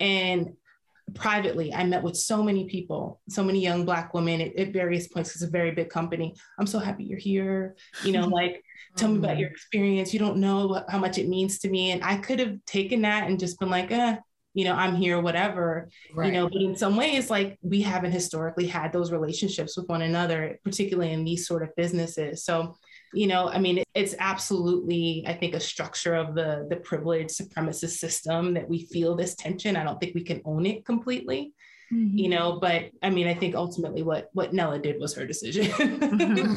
And 0.00 0.52
privately 1.14 1.72
i 1.74 1.84
met 1.84 2.02
with 2.02 2.16
so 2.16 2.42
many 2.42 2.64
people 2.64 3.20
so 3.28 3.44
many 3.44 3.60
young 3.60 3.84
black 3.84 4.14
women 4.14 4.40
at, 4.40 4.56
at 4.56 4.72
various 4.72 5.08
points. 5.08 5.34
It's 5.34 5.42
a 5.42 5.50
very 5.50 5.72
big 5.72 5.90
company. 5.90 6.34
I'm 6.58 6.66
so 6.66 6.78
happy 6.78 7.04
you're 7.04 7.18
here. 7.18 7.76
You 8.04 8.12
know 8.12 8.26
like 8.40 8.62
tell 8.96 9.08
me 9.08 9.18
about 9.18 9.38
your 9.38 9.48
mm-hmm. 9.48 9.54
experience. 9.54 10.12
You 10.12 10.20
don't 10.20 10.36
know 10.36 10.84
how 10.88 10.98
much 10.98 11.18
it 11.18 11.28
means 11.28 11.58
to 11.60 11.70
me. 11.70 11.90
And 11.90 12.04
i 12.04 12.16
could 12.18 12.38
have 12.38 12.64
taken 12.66 13.02
that 13.02 13.28
and 13.28 13.40
just 13.40 13.58
been 13.58 13.70
like 13.70 13.90
eh, 13.90 14.16
you 14.54 14.64
know 14.64 14.74
i'm 14.74 14.94
here 14.94 15.20
whatever 15.20 15.90
right. 16.14 16.26
you 16.26 16.32
know 16.32 16.48
but 16.48 16.62
in 16.62 16.76
some 16.76 16.96
ways 16.96 17.28
like 17.28 17.58
we 17.60 17.82
haven't 17.82 18.12
historically 18.12 18.66
had 18.66 18.92
those 18.92 19.12
relationships 19.12 19.76
with 19.76 19.88
one 19.88 20.02
another 20.02 20.58
particularly 20.64 21.12
in 21.12 21.24
these 21.24 21.46
sort 21.46 21.62
of 21.62 21.74
businesses 21.76 22.44
so 22.44 22.76
you 23.12 23.26
know 23.26 23.48
i 23.48 23.58
mean 23.58 23.82
it's 23.94 24.14
absolutely 24.18 25.24
i 25.26 25.32
think 25.32 25.54
a 25.54 25.60
structure 25.60 26.14
of 26.14 26.34
the 26.34 26.66
the 26.70 26.76
privileged 26.76 27.30
supremacist 27.30 27.98
system 27.98 28.54
that 28.54 28.68
we 28.68 28.86
feel 28.86 29.14
this 29.14 29.34
tension 29.34 29.76
i 29.76 29.84
don't 29.84 30.00
think 30.00 30.14
we 30.14 30.24
can 30.24 30.40
own 30.44 30.64
it 30.64 30.84
completely 30.84 31.52
mm-hmm. 31.92 32.16
you 32.16 32.28
know 32.28 32.58
but 32.60 32.90
i 33.02 33.10
mean 33.10 33.26
i 33.26 33.34
think 33.34 33.54
ultimately 33.54 34.02
what 34.02 34.30
what 34.32 34.52
nella 34.52 34.78
did 34.78 35.00
was 35.00 35.14
her 35.14 35.26
decision 35.26 35.70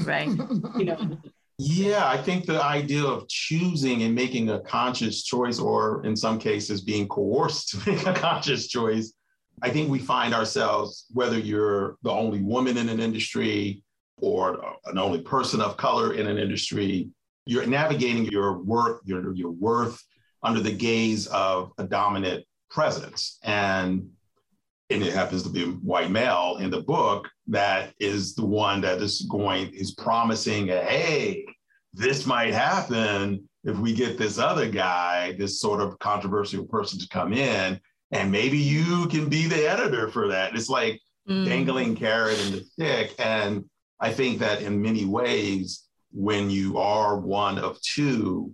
right 0.05 0.29
you 0.77 0.85
know 0.85 1.17
yeah 1.57 2.07
i 2.07 2.17
think 2.17 2.45
the 2.45 2.63
idea 2.63 3.03
of 3.03 3.27
choosing 3.27 4.03
and 4.03 4.13
making 4.13 4.49
a 4.49 4.59
conscious 4.59 5.23
choice 5.23 5.59
or 5.59 6.05
in 6.05 6.15
some 6.15 6.37
cases 6.37 6.81
being 6.81 7.07
coerced 7.07 7.69
to 7.69 7.77
make 7.89 8.05
a 8.05 8.13
conscious 8.13 8.67
choice 8.67 9.13
i 9.61 9.69
think 9.69 9.89
we 9.89 9.99
find 9.99 10.33
ourselves 10.33 11.05
whether 11.13 11.37
you're 11.39 11.97
the 12.03 12.11
only 12.11 12.41
woman 12.41 12.77
in 12.77 12.89
an 12.89 12.99
industry 12.99 13.83
or 14.19 14.77
an 14.85 14.97
only 14.97 15.21
person 15.21 15.61
of 15.61 15.77
color 15.77 16.13
in 16.13 16.27
an 16.27 16.37
industry, 16.37 17.09
you're 17.45 17.65
navigating 17.65 18.25
your 18.25 18.57
worth, 18.63 18.99
your, 19.05 19.33
your 19.33 19.51
worth 19.51 20.01
under 20.43 20.59
the 20.59 20.71
gaze 20.71 21.27
of 21.27 21.71
a 21.77 21.83
dominant 21.83 22.43
presence. 22.69 23.37
And, 23.43 24.09
and 24.89 25.03
it 25.03 25.13
happens 25.13 25.43
to 25.43 25.49
be 25.49 25.63
a 25.63 25.67
white 25.67 26.11
male 26.11 26.57
in 26.59 26.69
the 26.69 26.81
book 26.81 27.27
that 27.47 27.93
is 27.99 28.35
the 28.35 28.45
one 28.45 28.81
that 28.81 29.01
is 29.01 29.21
going, 29.29 29.73
is 29.73 29.93
promising, 29.95 30.67
hey, 30.67 31.45
this 31.93 32.25
might 32.25 32.53
happen 32.53 33.47
if 33.63 33.77
we 33.77 33.93
get 33.93 34.17
this 34.17 34.37
other 34.37 34.69
guy, 34.69 35.33
this 35.37 35.59
sort 35.59 35.81
of 35.81 35.99
controversial 35.99 36.65
person 36.65 36.99
to 36.99 37.07
come 37.09 37.33
in, 37.33 37.79
and 38.11 38.31
maybe 38.31 38.57
you 38.57 39.07
can 39.07 39.27
be 39.27 39.47
the 39.47 39.69
editor 39.69 40.09
for 40.09 40.29
that. 40.29 40.55
It's 40.55 40.69
like 40.69 41.01
mm. 41.29 41.45
dangling 41.45 41.95
carrot 41.95 42.39
in 42.45 42.53
the 42.53 42.63
stick. 42.63 43.13
And 43.19 43.65
I 43.99 44.13
think 44.13 44.39
that 44.39 44.61
in 44.61 44.81
many 44.81 45.05
ways, 45.05 45.83
when 46.11 46.49
you 46.49 46.77
are 46.77 47.19
one 47.19 47.59
of 47.59 47.81
two, 47.81 48.53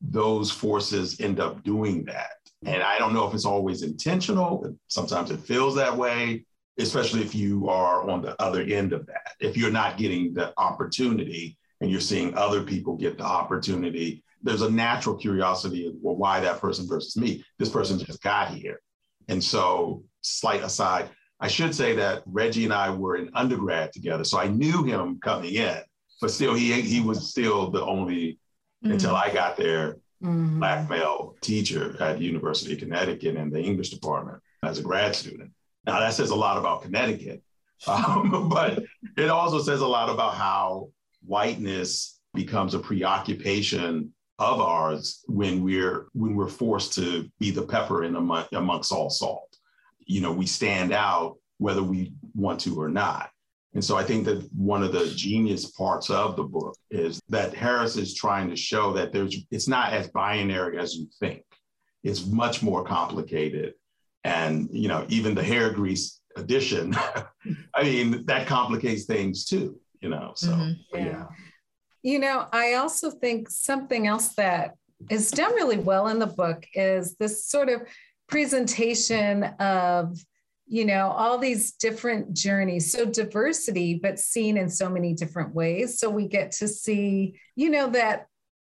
those 0.00 0.50
forces 0.50 1.20
end 1.20 1.40
up 1.40 1.64
doing 1.64 2.04
that. 2.04 2.36
And 2.64 2.82
I 2.82 2.98
don't 2.98 3.12
know 3.12 3.26
if 3.26 3.34
it's 3.34 3.44
always 3.44 3.82
intentional. 3.82 4.76
Sometimes 4.88 5.30
it 5.30 5.40
feels 5.40 5.74
that 5.76 5.96
way, 5.96 6.44
especially 6.78 7.22
if 7.22 7.34
you 7.34 7.68
are 7.68 8.08
on 8.08 8.22
the 8.22 8.40
other 8.40 8.62
end 8.62 8.92
of 8.92 9.06
that. 9.06 9.32
If 9.40 9.56
you're 9.56 9.70
not 9.70 9.98
getting 9.98 10.32
the 10.34 10.52
opportunity 10.56 11.58
and 11.80 11.90
you're 11.90 12.00
seeing 12.00 12.34
other 12.34 12.62
people 12.62 12.96
get 12.96 13.18
the 13.18 13.24
opportunity, 13.24 14.22
there's 14.42 14.62
a 14.62 14.70
natural 14.70 15.16
curiosity 15.16 15.86
of 15.86 15.94
well, 16.00 16.16
why 16.16 16.40
that 16.40 16.60
person 16.60 16.86
versus 16.86 17.16
me. 17.16 17.44
This 17.58 17.68
person 17.68 17.98
just 17.98 18.22
got 18.22 18.50
here. 18.50 18.80
And 19.28 19.42
so, 19.42 20.04
slight 20.20 20.62
aside, 20.62 21.10
I 21.40 21.48
should 21.48 21.74
say 21.74 21.94
that 21.96 22.22
Reggie 22.26 22.64
and 22.64 22.72
I 22.72 22.90
were 22.90 23.16
in 23.16 23.30
undergrad 23.34 23.92
together, 23.92 24.24
so 24.24 24.38
I 24.38 24.48
knew 24.48 24.84
him 24.84 25.18
coming 25.22 25.54
in, 25.54 25.78
but 26.20 26.30
still, 26.30 26.54
he 26.54 26.80
he 26.82 27.00
was 27.00 27.30
still 27.30 27.70
the 27.70 27.84
only 27.84 28.38
mm-hmm. 28.84 28.92
until 28.92 29.14
I 29.14 29.32
got 29.32 29.56
there 29.56 29.96
mm-hmm. 30.22 30.58
black 30.58 30.88
male 30.88 31.34
teacher 31.40 31.96
at 32.00 32.20
University 32.20 32.74
of 32.74 32.78
Connecticut 32.78 33.36
in 33.36 33.50
the 33.50 33.60
English 33.60 33.90
department 33.90 34.40
as 34.62 34.78
a 34.78 34.82
grad 34.82 35.14
student. 35.14 35.50
Now 35.84 36.00
that 36.00 36.14
says 36.14 36.30
a 36.30 36.36
lot 36.36 36.58
about 36.58 36.82
Connecticut, 36.82 37.42
um, 37.86 38.48
but 38.48 38.82
it 39.16 39.28
also 39.28 39.60
says 39.60 39.80
a 39.80 39.86
lot 39.86 40.08
about 40.08 40.34
how 40.34 40.90
whiteness 41.24 42.20
becomes 42.34 42.74
a 42.74 42.78
preoccupation 42.78 44.12
of 44.38 44.60
ours 44.60 45.22
when 45.26 45.62
we're 45.62 46.06
when 46.12 46.34
we're 46.34 46.48
forced 46.48 46.94
to 46.94 47.30
be 47.38 47.50
the 47.50 47.62
pepper 47.62 48.04
in 48.04 48.16
among, 48.16 48.44
amongst 48.52 48.92
all 48.92 49.10
salt 49.10 49.52
you 50.06 50.20
know, 50.20 50.32
we 50.32 50.46
stand 50.46 50.92
out 50.92 51.38
whether 51.58 51.82
we 51.82 52.12
want 52.34 52.60
to 52.60 52.80
or 52.80 52.88
not. 52.88 53.30
And 53.74 53.84
so 53.84 53.96
I 53.96 54.04
think 54.04 54.26
that 54.26 54.46
one 54.52 54.82
of 54.82 54.92
the 54.92 55.06
genius 55.16 55.70
parts 55.70 56.10
of 56.10 56.36
the 56.36 56.42
book 56.42 56.76
is 56.90 57.20
that 57.30 57.54
Harris 57.54 57.96
is 57.96 58.14
trying 58.14 58.50
to 58.50 58.56
show 58.56 58.92
that 58.92 59.12
there's 59.12 59.36
it's 59.50 59.68
not 59.68 59.92
as 59.92 60.08
binary 60.08 60.78
as 60.78 60.94
you 60.94 61.08
think. 61.18 61.42
It's 62.04 62.26
much 62.26 62.62
more 62.62 62.84
complicated. 62.84 63.74
And 64.24 64.68
you 64.72 64.88
know, 64.88 65.06
even 65.08 65.34
the 65.34 65.42
hair 65.42 65.70
grease 65.70 66.20
addition, 66.36 66.94
I 67.74 67.82
mean, 67.82 68.26
that 68.26 68.46
complicates 68.46 69.04
things 69.04 69.46
too, 69.46 69.80
you 70.00 70.10
know. 70.10 70.32
So 70.36 70.48
mm-hmm. 70.48 70.96
yeah. 70.96 71.04
yeah. 71.04 71.26
You 72.02 72.18
know, 72.18 72.48
I 72.52 72.74
also 72.74 73.10
think 73.10 73.48
something 73.48 74.06
else 74.06 74.34
that 74.34 74.74
is 75.08 75.30
done 75.30 75.54
really 75.54 75.78
well 75.78 76.08
in 76.08 76.18
the 76.18 76.26
book 76.26 76.66
is 76.74 77.16
this 77.16 77.46
sort 77.46 77.68
of 77.68 77.82
presentation 78.28 79.44
of 79.44 80.18
you 80.66 80.84
know 80.84 81.08
all 81.08 81.38
these 81.38 81.72
different 81.72 82.34
journeys. 82.34 82.92
So 82.92 83.04
diversity 83.04 83.98
but 84.02 84.18
seen 84.18 84.56
in 84.56 84.68
so 84.68 84.88
many 84.88 85.14
different 85.14 85.54
ways. 85.54 85.98
So 85.98 86.10
we 86.10 86.26
get 86.26 86.52
to 86.52 86.68
see 86.68 87.38
you 87.56 87.70
know 87.70 87.90
that 87.90 88.26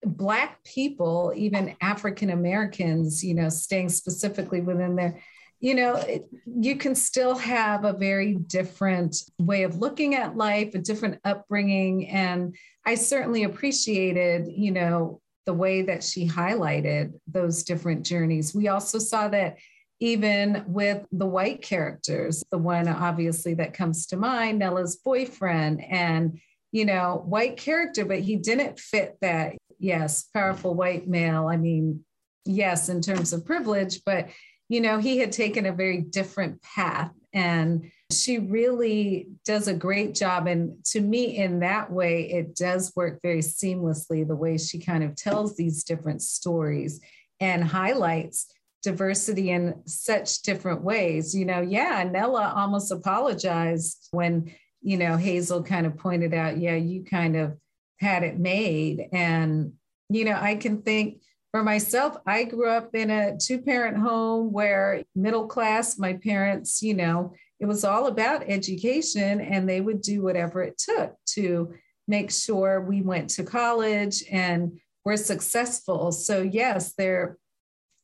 black 0.05 0.62
people 0.62 1.33
even 1.35 1.74
african 1.81 2.31
americans 2.31 3.24
you 3.24 3.35
know 3.35 3.48
staying 3.48 3.88
specifically 3.88 4.61
within 4.61 4.94
there 4.94 5.20
you 5.59 5.74
know 5.74 5.96
it, 5.96 6.24
you 6.46 6.77
can 6.77 6.94
still 6.94 7.37
have 7.37 7.85
a 7.85 7.92
very 7.92 8.35
different 8.35 9.16
way 9.40 9.64
of 9.64 9.79
looking 9.79 10.14
at 10.14 10.37
life 10.37 10.72
a 10.74 10.79
different 10.79 11.18
upbringing. 11.24 12.09
And 12.09 12.55
i 12.87 12.94
certainly 12.94 13.42
appreciated 13.42 14.46
you 14.48 14.70
know 14.70 15.20
the 15.48 15.55
way 15.55 15.81
that 15.81 16.05
she 16.05 16.29
highlighted 16.29 17.14
those 17.27 17.62
different 17.62 18.05
journeys. 18.05 18.55
We 18.55 18.68
also 18.68 18.98
saw 18.98 19.29
that 19.29 19.57
even 20.00 20.64
with 20.66 21.04
the 21.12 21.26
white 21.26 21.62
characters, 21.62 22.44
the 22.50 22.58
one 22.58 22.88
obviously 22.88 23.54
that 23.54 23.74
comes 23.74 24.06
to 24.06 24.16
mind, 24.16 24.58
Nella's 24.58 24.96
boyfriend, 24.96 25.82
and 25.84 26.38
you 26.70 26.84
know, 26.84 27.22
white 27.24 27.56
character, 27.56 28.04
but 28.04 28.20
he 28.20 28.37
didn't 28.37 28.78
fit 28.78 29.16
that, 29.22 29.54
yes, 29.78 30.24
powerful 30.34 30.74
white 30.74 31.08
male. 31.08 31.46
I 31.46 31.56
mean, 31.56 32.04
yes, 32.44 32.88
in 32.90 33.00
terms 33.00 33.32
of 33.32 33.46
privilege, 33.46 34.02
but 34.04 34.28
you 34.68 34.82
know, 34.82 34.98
he 34.98 35.18
had 35.18 35.32
taken 35.32 35.66
a 35.66 35.72
very 35.72 36.02
different 36.02 36.61
path. 36.62 37.11
And 37.32 37.90
she 38.11 38.38
really 38.38 39.28
does 39.44 39.68
a 39.68 39.74
great 39.74 40.14
job. 40.14 40.46
And 40.46 40.84
to 40.87 41.00
me, 41.00 41.37
in 41.37 41.61
that 41.61 41.90
way, 41.90 42.30
it 42.30 42.54
does 42.54 42.92
work 42.96 43.20
very 43.22 43.40
seamlessly 43.40 44.26
the 44.26 44.37
way 44.37 44.58
she 44.58 44.78
kind 44.78 45.04
of 45.04 45.14
tells 45.14 45.56
these 45.56 45.84
different 45.84 46.22
stories 46.22 47.00
and 47.40 47.62
highlights 47.62 48.46
diversity 48.83 49.51
in 49.51 49.83
such 49.87 50.43
different 50.43 50.83
ways. 50.83 51.35
You 51.35 51.45
know, 51.45 51.61
yeah, 51.61 52.05
Nella 52.05 52.53
almost 52.57 52.93
apologized 52.93 54.09
when, 54.11 54.53
you 54.83 54.97
know, 54.97 55.17
Hazel 55.17 55.62
kind 55.62 55.87
of 55.87 55.97
pointed 55.97 56.35
out, 56.35 56.59
yeah, 56.59 56.77
you 56.77 57.05
kind 57.05 57.37
of 57.37 57.57
had 57.99 58.23
it 58.23 58.38
made. 58.38 59.09
And, 59.12 59.73
you 60.09 60.25
know, 60.25 60.38
I 60.41 60.55
can 60.55 60.83
think 60.83 61.23
for 61.51 61.62
myself, 61.62 62.17
I 62.27 62.45
grew 62.45 62.69
up 62.69 62.95
in 62.95 63.11
a 63.11 63.37
two 63.37 63.61
parent 63.61 63.97
home 63.97 64.53
where 64.53 65.03
middle 65.14 65.47
class, 65.47 65.99
my 65.99 66.14
parents, 66.14 66.83
you 66.83 66.95
know, 66.95 67.35
it 67.59 67.67
was 67.67 67.85
all 67.85 68.07
about 68.07 68.45
education 68.47 69.41
and 69.41 69.69
they 69.69 69.81
would 69.81 70.01
do 70.01 70.23
whatever 70.23 70.62
it 70.62 70.79
took 70.79 71.14
to 71.31 71.75
make 72.07 72.31
sure 72.31 72.81
we 72.81 73.03
went 73.03 73.31
to 73.31 73.45
college 73.45 74.23
and 74.31 74.79
were 75.05 75.17
successful. 75.17 76.12
So, 76.12 76.43
yes, 76.43 76.95
there 76.95 77.38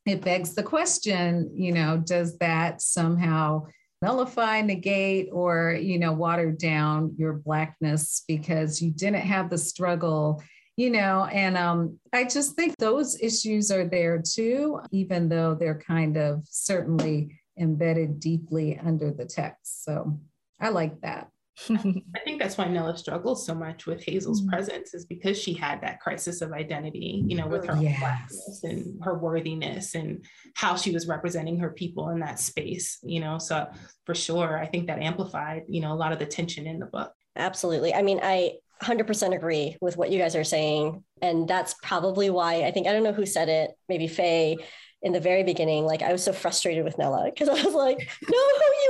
it 0.07 0.23
begs 0.23 0.55
the 0.55 0.63
question, 0.63 1.51
you 1.55 1.73
know, 1.73 2.03
does 2.05 2.37
that 2.39 2.83
somehow 2.83 3.67
nullify, 4.03 4.61
negate, 4.61 5.29
or, 5.33 5.73
you 5.73 5.99
know, 5.99 6.13
water 6.13 6.53
down 6.53 7.15
your 7.17 7.35
Blackness 7.35 8.23
because 8.29 8.83
you 8.83 8.91
didn't 8.91 9.23
have 9.23 9.49
the 9.49 9.59
struggle? 9.59 10.43
You 10.77 10.91
know, 10.91 11.25
and 11.27 11.57
um, 11.57 11.99
I 12.13 12.25
just 12.25 12.57
think 12.57 12.77
those 12.77 13.21
issues 13.21 13.71
are 13.71 13.87
there 13.87 14.21
too, 14.21 14.81
even 14.91 15.29
though 15.29 15.55
they're 15.55 15.81
kind 15.81 16.17
of 16.17 16.45
certainly 16.51 17.41
embedded 17.59 18.19
deeply 18.21 18.79
under 18.79 19.13
the 19.13 19.25
text. 19.25 19.85
So 19.85 20.19
I 20.61 20.71
like 20.71 21.01
that. 21.03 21.29
I 21.71 22.19
think 22.25 22.41
that's 22.41 22.59
why 22.59 22.67
Nella 22.67 22.99
struggles 22.99 23.47
so 23.47 23.55
much 23.55 23.87
with 23.87 24.03
Hazel's 24.03 24.41
mm-hmm. 24.41 24.51
presence 24.51 24.93
is 24.93 25.05
because 25.05 25.41
she 25.41 25.55
had 25.55 25.81
that 25.83 26.01
crisis 26.01 26.43
of 26.43 26.53
identity, 26.53 27.23
you 27.27 27.37
know, 27.37 27.47
with 27.47 27.65
her 27.67 27.77
yes. 27.81 28.01
blackness 28.01 28.61
and 28.65 29.03
her 29.05 29.17
worthiness 29.17 29.95
and 29.95 30.25
how 30.55 30.75
she 30.75 30.91
was 30.91 31.07
representing 31.07 31.59
her 31.61 31.71
people 31.71 32.11
in 32.11 32.19
that 32.21 32.41
space, 32.41 32.99
you 33.03 33.21
know. 33.21 33.39
So 33.39 33.69
for 34.05 34.15
sure, 34.15 34.59
I 34.59 34.67
think 34.67 34.89
that 34.89 34.99
amplified, 34.99 35.63
you 35.69 35.81
know, 35.81 35.93
a 35.93 35.95
lot 35.95 36.13
of 36.13 36.19
the 36.19 36.27
tension 36.27 36.67
in 36.67 36.81
the 36.81 36.87
book. 36.87 37.13
Absolutely. 37.37 37.95
I 37.95 38.03
mean, 38.03 38.21
I 38.23 38.55
100% 38.83 39.35
agree 39.35 39.77
with 39.81 39.97
what 39.97 40.11
you 40.11 40.19
guys 40.19 40.37
are 40.37 40.45
saying. 40.45 41.05
And 41.23 41.49
that's 41.49 41.75
probably 41.83 42.31
why 42.31 42.65
I 42.65 42.73
think, 42.73 42.87
I 42.87 42.93
don't 42.93 43.05
know 43.05 43.13
who 43.13 43.27
said 43.27 43.49
it, 43.49 43.71
maybe 43.89 44.09
Faye, 44.09 44.57
in 45.03 45.13
the 45.13 45.21
very 45.21 45.45
beginning, 45.45 45.85
like 45.85 46.03
I 46.03 46.13
was 46.13 46.25
so 46.25 46.33
frustrated 46.33 46.83
with 46.83 46.97
Nella 46.97 47.27
because 47.27 47.49
I 47.49 47.63
was 47.63 47.75
like, 47.75 47.99
you 47.99 48.84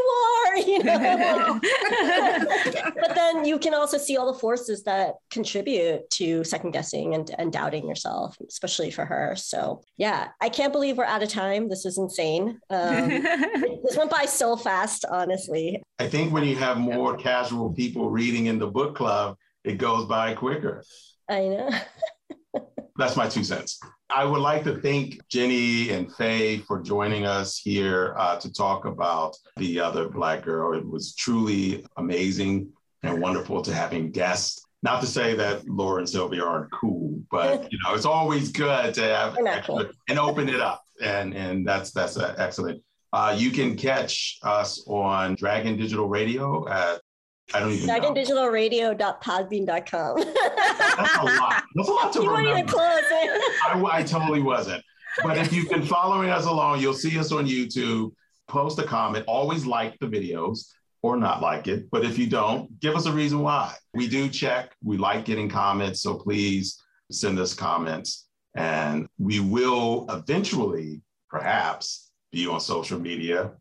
are, 0.55 0.59
you 0.67 0.83
know. 0.83 1.61
but 3.01 3.15
then 3.15 3.45
you 3.45 3.59
can 3.59 3.75
also 3.75 3.99
see 3.99 4.17
all 4.17 4.33
the 4.33 4.39
forces 4.39 4.83
that 4.85 5.15
contribute 5.31 6.09
to 6.11 6.45
second 6.45 6.73
guessing 6.73 7.15
and, 7.15 7.31
and 7.39 7.53
doubting 7.53 7.87
yourself, 7.89 8.37
especially 8.49 8.91
for 8.91 9.05
her. 9.05 9.35
So 9.37 9.83
yeah, 9.97 10.29
I 10.41 10.49
can't 10.49 10.73
believe 10.73 10.99
we're 10.99 11.05
out 11.05 11.23
of 11.23 11.29
time. 11.29 11.69
This 11.69 11.85
is 11.85 11.99
insane. 11.99 12.61
Um, 12.71 13.09
this 13.85 13.97
went 13.97 14.11
by 14.11 14.25
so 14.27 14.57
fast, 14.57 15.05
honestly. 15.11 15.83
I 15.99 16.09
think 16.09 16.33
when 16.33 16.45
you 16.45 16.57
have 16.57 16.79
more 16.79 17.17
casual 17.17 17.73
people 17.73 18.11
reading 18.11 18.47
in 18.47 18.59
the 18.59 18.67
book 18.67 18.97
club, 18.97 19.37
it 19.65 19.79
goes 19.79 20.07
by 20.07 20.35
quicker. 20.35 20.85
I 21.29 21.41
know. 21.41 21.71
That's 22.97 23.17
my 23.17 23.29
two 23.29 23.43
cents. 23.43 23.81
I 24.15 24.25
would 24.25 24.41
like 24.41 24.63
to 24.65 24.81
thank 24.81 25.27
Jennie 25.29 25.91
and 25.91 26.15
Faye 26.15 26.59
for 26.59 26.81
joining 26.81 27.27
us 27.27 27.59
here 27.59 28.15
uh, 28.17 28.37
to 28.37 28.53
talk 28.53 28.85
about 28.85 29.37
the 29.57 29.81
other 29.81 30.09
Black 30.09 30.45
girl. 30.45 30.79
It 30.79 30.87
was 30.87 31.17
truly 31.17 31.85
amazing 31.97 32.69
and 33.03 33.21
wonderful 33.21 33.61
to 33.63 33.75
having 33.75 34.13
guests. 34.13 34.65
Not 34.85 35.01
to 35.01 35.09
say 35.09 35.35
that 35.35 35.69
Laura 35.69 35.99
and 35.99 36.09
Sylvia 36.09 36.45
aren't 36.45 36.71
cool, 36.71 37.21
but 37.29 37.65
you 37.73 37.79
know 37.85 37.95
it's 37.95 38.05
always 38.05 38.53
good 38.53 38.95
to 38.95 39.03
have 39.03 39.37
cool. 39.67 39.85
and 40.09 40.19
open 40.21 40.49
it 40.49 40.61
up, 40.61 40.85
and 41.03 41.35
and 41.35 41.67
that's 41.67 41.91
that's 41.91 42.17
uh, 42.17 42.37
excellent. 42.39 42.83
Uh, 43.13 43.35
you 43.37 43.51
can 43.51 43.77
catch 43.77 44.39
us 44.45 44.85
on 44.87 45.35
Dragon 45.35 45.77
Digital 45.77 46.09
Radio 46.09 46.69
at 46.69 47.01
I 47.53 47.61
don't 47.61 47.73
even 47.73 47.87
DragonDigitalRadio.podbean.com. 47.89 50.17
That's 50.17 51.17
a 51.17 51.25
lot. 51.25 51.63
That's 51.75 51.89
a 51.89 51.93
lot 51.93 52.13
to 52.15 52.23
you 52.23 52.31
remember. 52.31 52.49
You 52.49 52.55
weren't 52.55 52.59
even 52.59 52.67
close. 52.67 53.03
I, 53.65 53.83
I 53.93 54.03
totally 54.03 54.41
wasn't. 54.41 54.83
But 55.23 55.39
if 55.39 55.53
you've 55.53 55.69
been 55.69 55.85
following 55.85 56.31
us 56.31 56.47
along, 56.47 56.81
you'll 56.81 56.95
see 56.95 57.19
us 57.19 57.33
on 57.33 57.47
YouTube. 57.47 58.13
Post 58.49 58.79
a 58.79 58.85
comment. 58.85 59.25
Always 59.29 59.67
like 59.67 59.99
the 59.99 60.07
videos 60.07 60.71
or 61.03 61.17
not 61.17 61.43
like 61.43 61.69
it. 61.69 61.91
But 61.91 62.05
if 62.05 62.19
you 62.19 62.27
don't, 62.27 62.81
give 62.81 62.97
us 62.97 63.07
a 63.07 63.13
reason 63.13 63.41
why. 63.41 63.75
We 63.93 64.09
do 64.09 64.29
check. 64.29 64.75
We 64.83 64.97
like 64.97 65.25
getting 65.25 65.49
comments. 65.49 66.01
So 66.01 66.15
please 66.15 66.81
send 67.11 67.39
us 67.39 67.55
comments. 67.55 68.27
And 68.57 69.09
we 69.19 69.41
will 69.41 70.07
eventually, 70.09 71.03
perhaps, 71.29 72.11
be 72.33 72.47
on 72.47 72.61
social 72.61 72.99
media. 72.99 73.53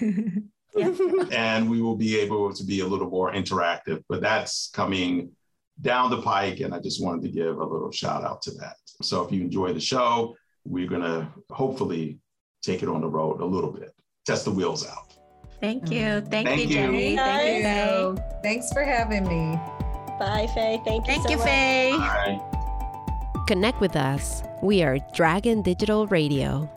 and 1.32 1.68
we 1.68 1.82
will 1.82 1.96
be 1.96 2.18
able 2.18 2.52
to 2.52 2.64
be 2.64 2.80
a 2.80 2.86
little 2.86 3.10
more 3.10 3.32
interactive. 3.32 4.02
But 4.08 4.20
that's 4.20 4.70
coming 4.72 5.32
down 5.80 6.10
the 6.10 6.22
pike. 6.22 6.60
And 6.60 6.74
I 6.74 6.78
just 6.78 7.02
wanted 7.02 7.22
to 7.22 7.28
give 7.30 7.58
a 7.58 7.64
little 7.64 7.90
shout 7.90 8.24
out 8.24 8.42
to 8.42 8.52
that. 8.52 8.76
So 9.02 9.24
if 9.24 9.32
you 9.32 9.40
enjoy 9.40 9.72
the 9.72 9.80
show, 9.80 10.36
we're 10.64 10.88
going 10.88 11.02
to 11.02 11.28
hopefully 11.50 12.18
take 12.62 12.82
it 12.82 12.88
on 12.88 13.00
the 13.00 13.08
road 13.08 13.40
a 13.40 13.46
little 13.46 13.72
bit, 13.72 13.92
test 14.26 14.44
the 14.44 14.50
wheels 14.50 14.86
out. 14.86 15.14
Thank 15.60 15.90
you. 15.90 16.00
Mm-hmm. 16.00 16.30
Thank, 16.30 16.48
Thank 16.48 16.60
you, 16.62 16.68
you, 16.68 16.74
Jennie. 16.74 17.16
Thank 17.16 17.56
you, 17.56 17.62
Faye. 17.62 18.40
Thanks 18.42 18.72
for 18.72 18.82
having 18.82 19.24
me. 19.24 19.58
Bye, 20.18 20.48
Faye. 20.54 20.80
Thank 20.84 21.06
you. 21.06 21.14
Thank 21.14 21.22
so 21.24 21.30
you, 21.30 21.36
much. 21.36 21.46
Faye. 21.46 21.90
Bye. 21.96 22.40
Connect 23.46 23.80
with 23.80 23.96
us. 23.96 24.42
We 24.62 24.82
are 24.82 24.98
Dragon 25.14 25.62
Digital 25.62 26.06
Radio. 26.06 26.70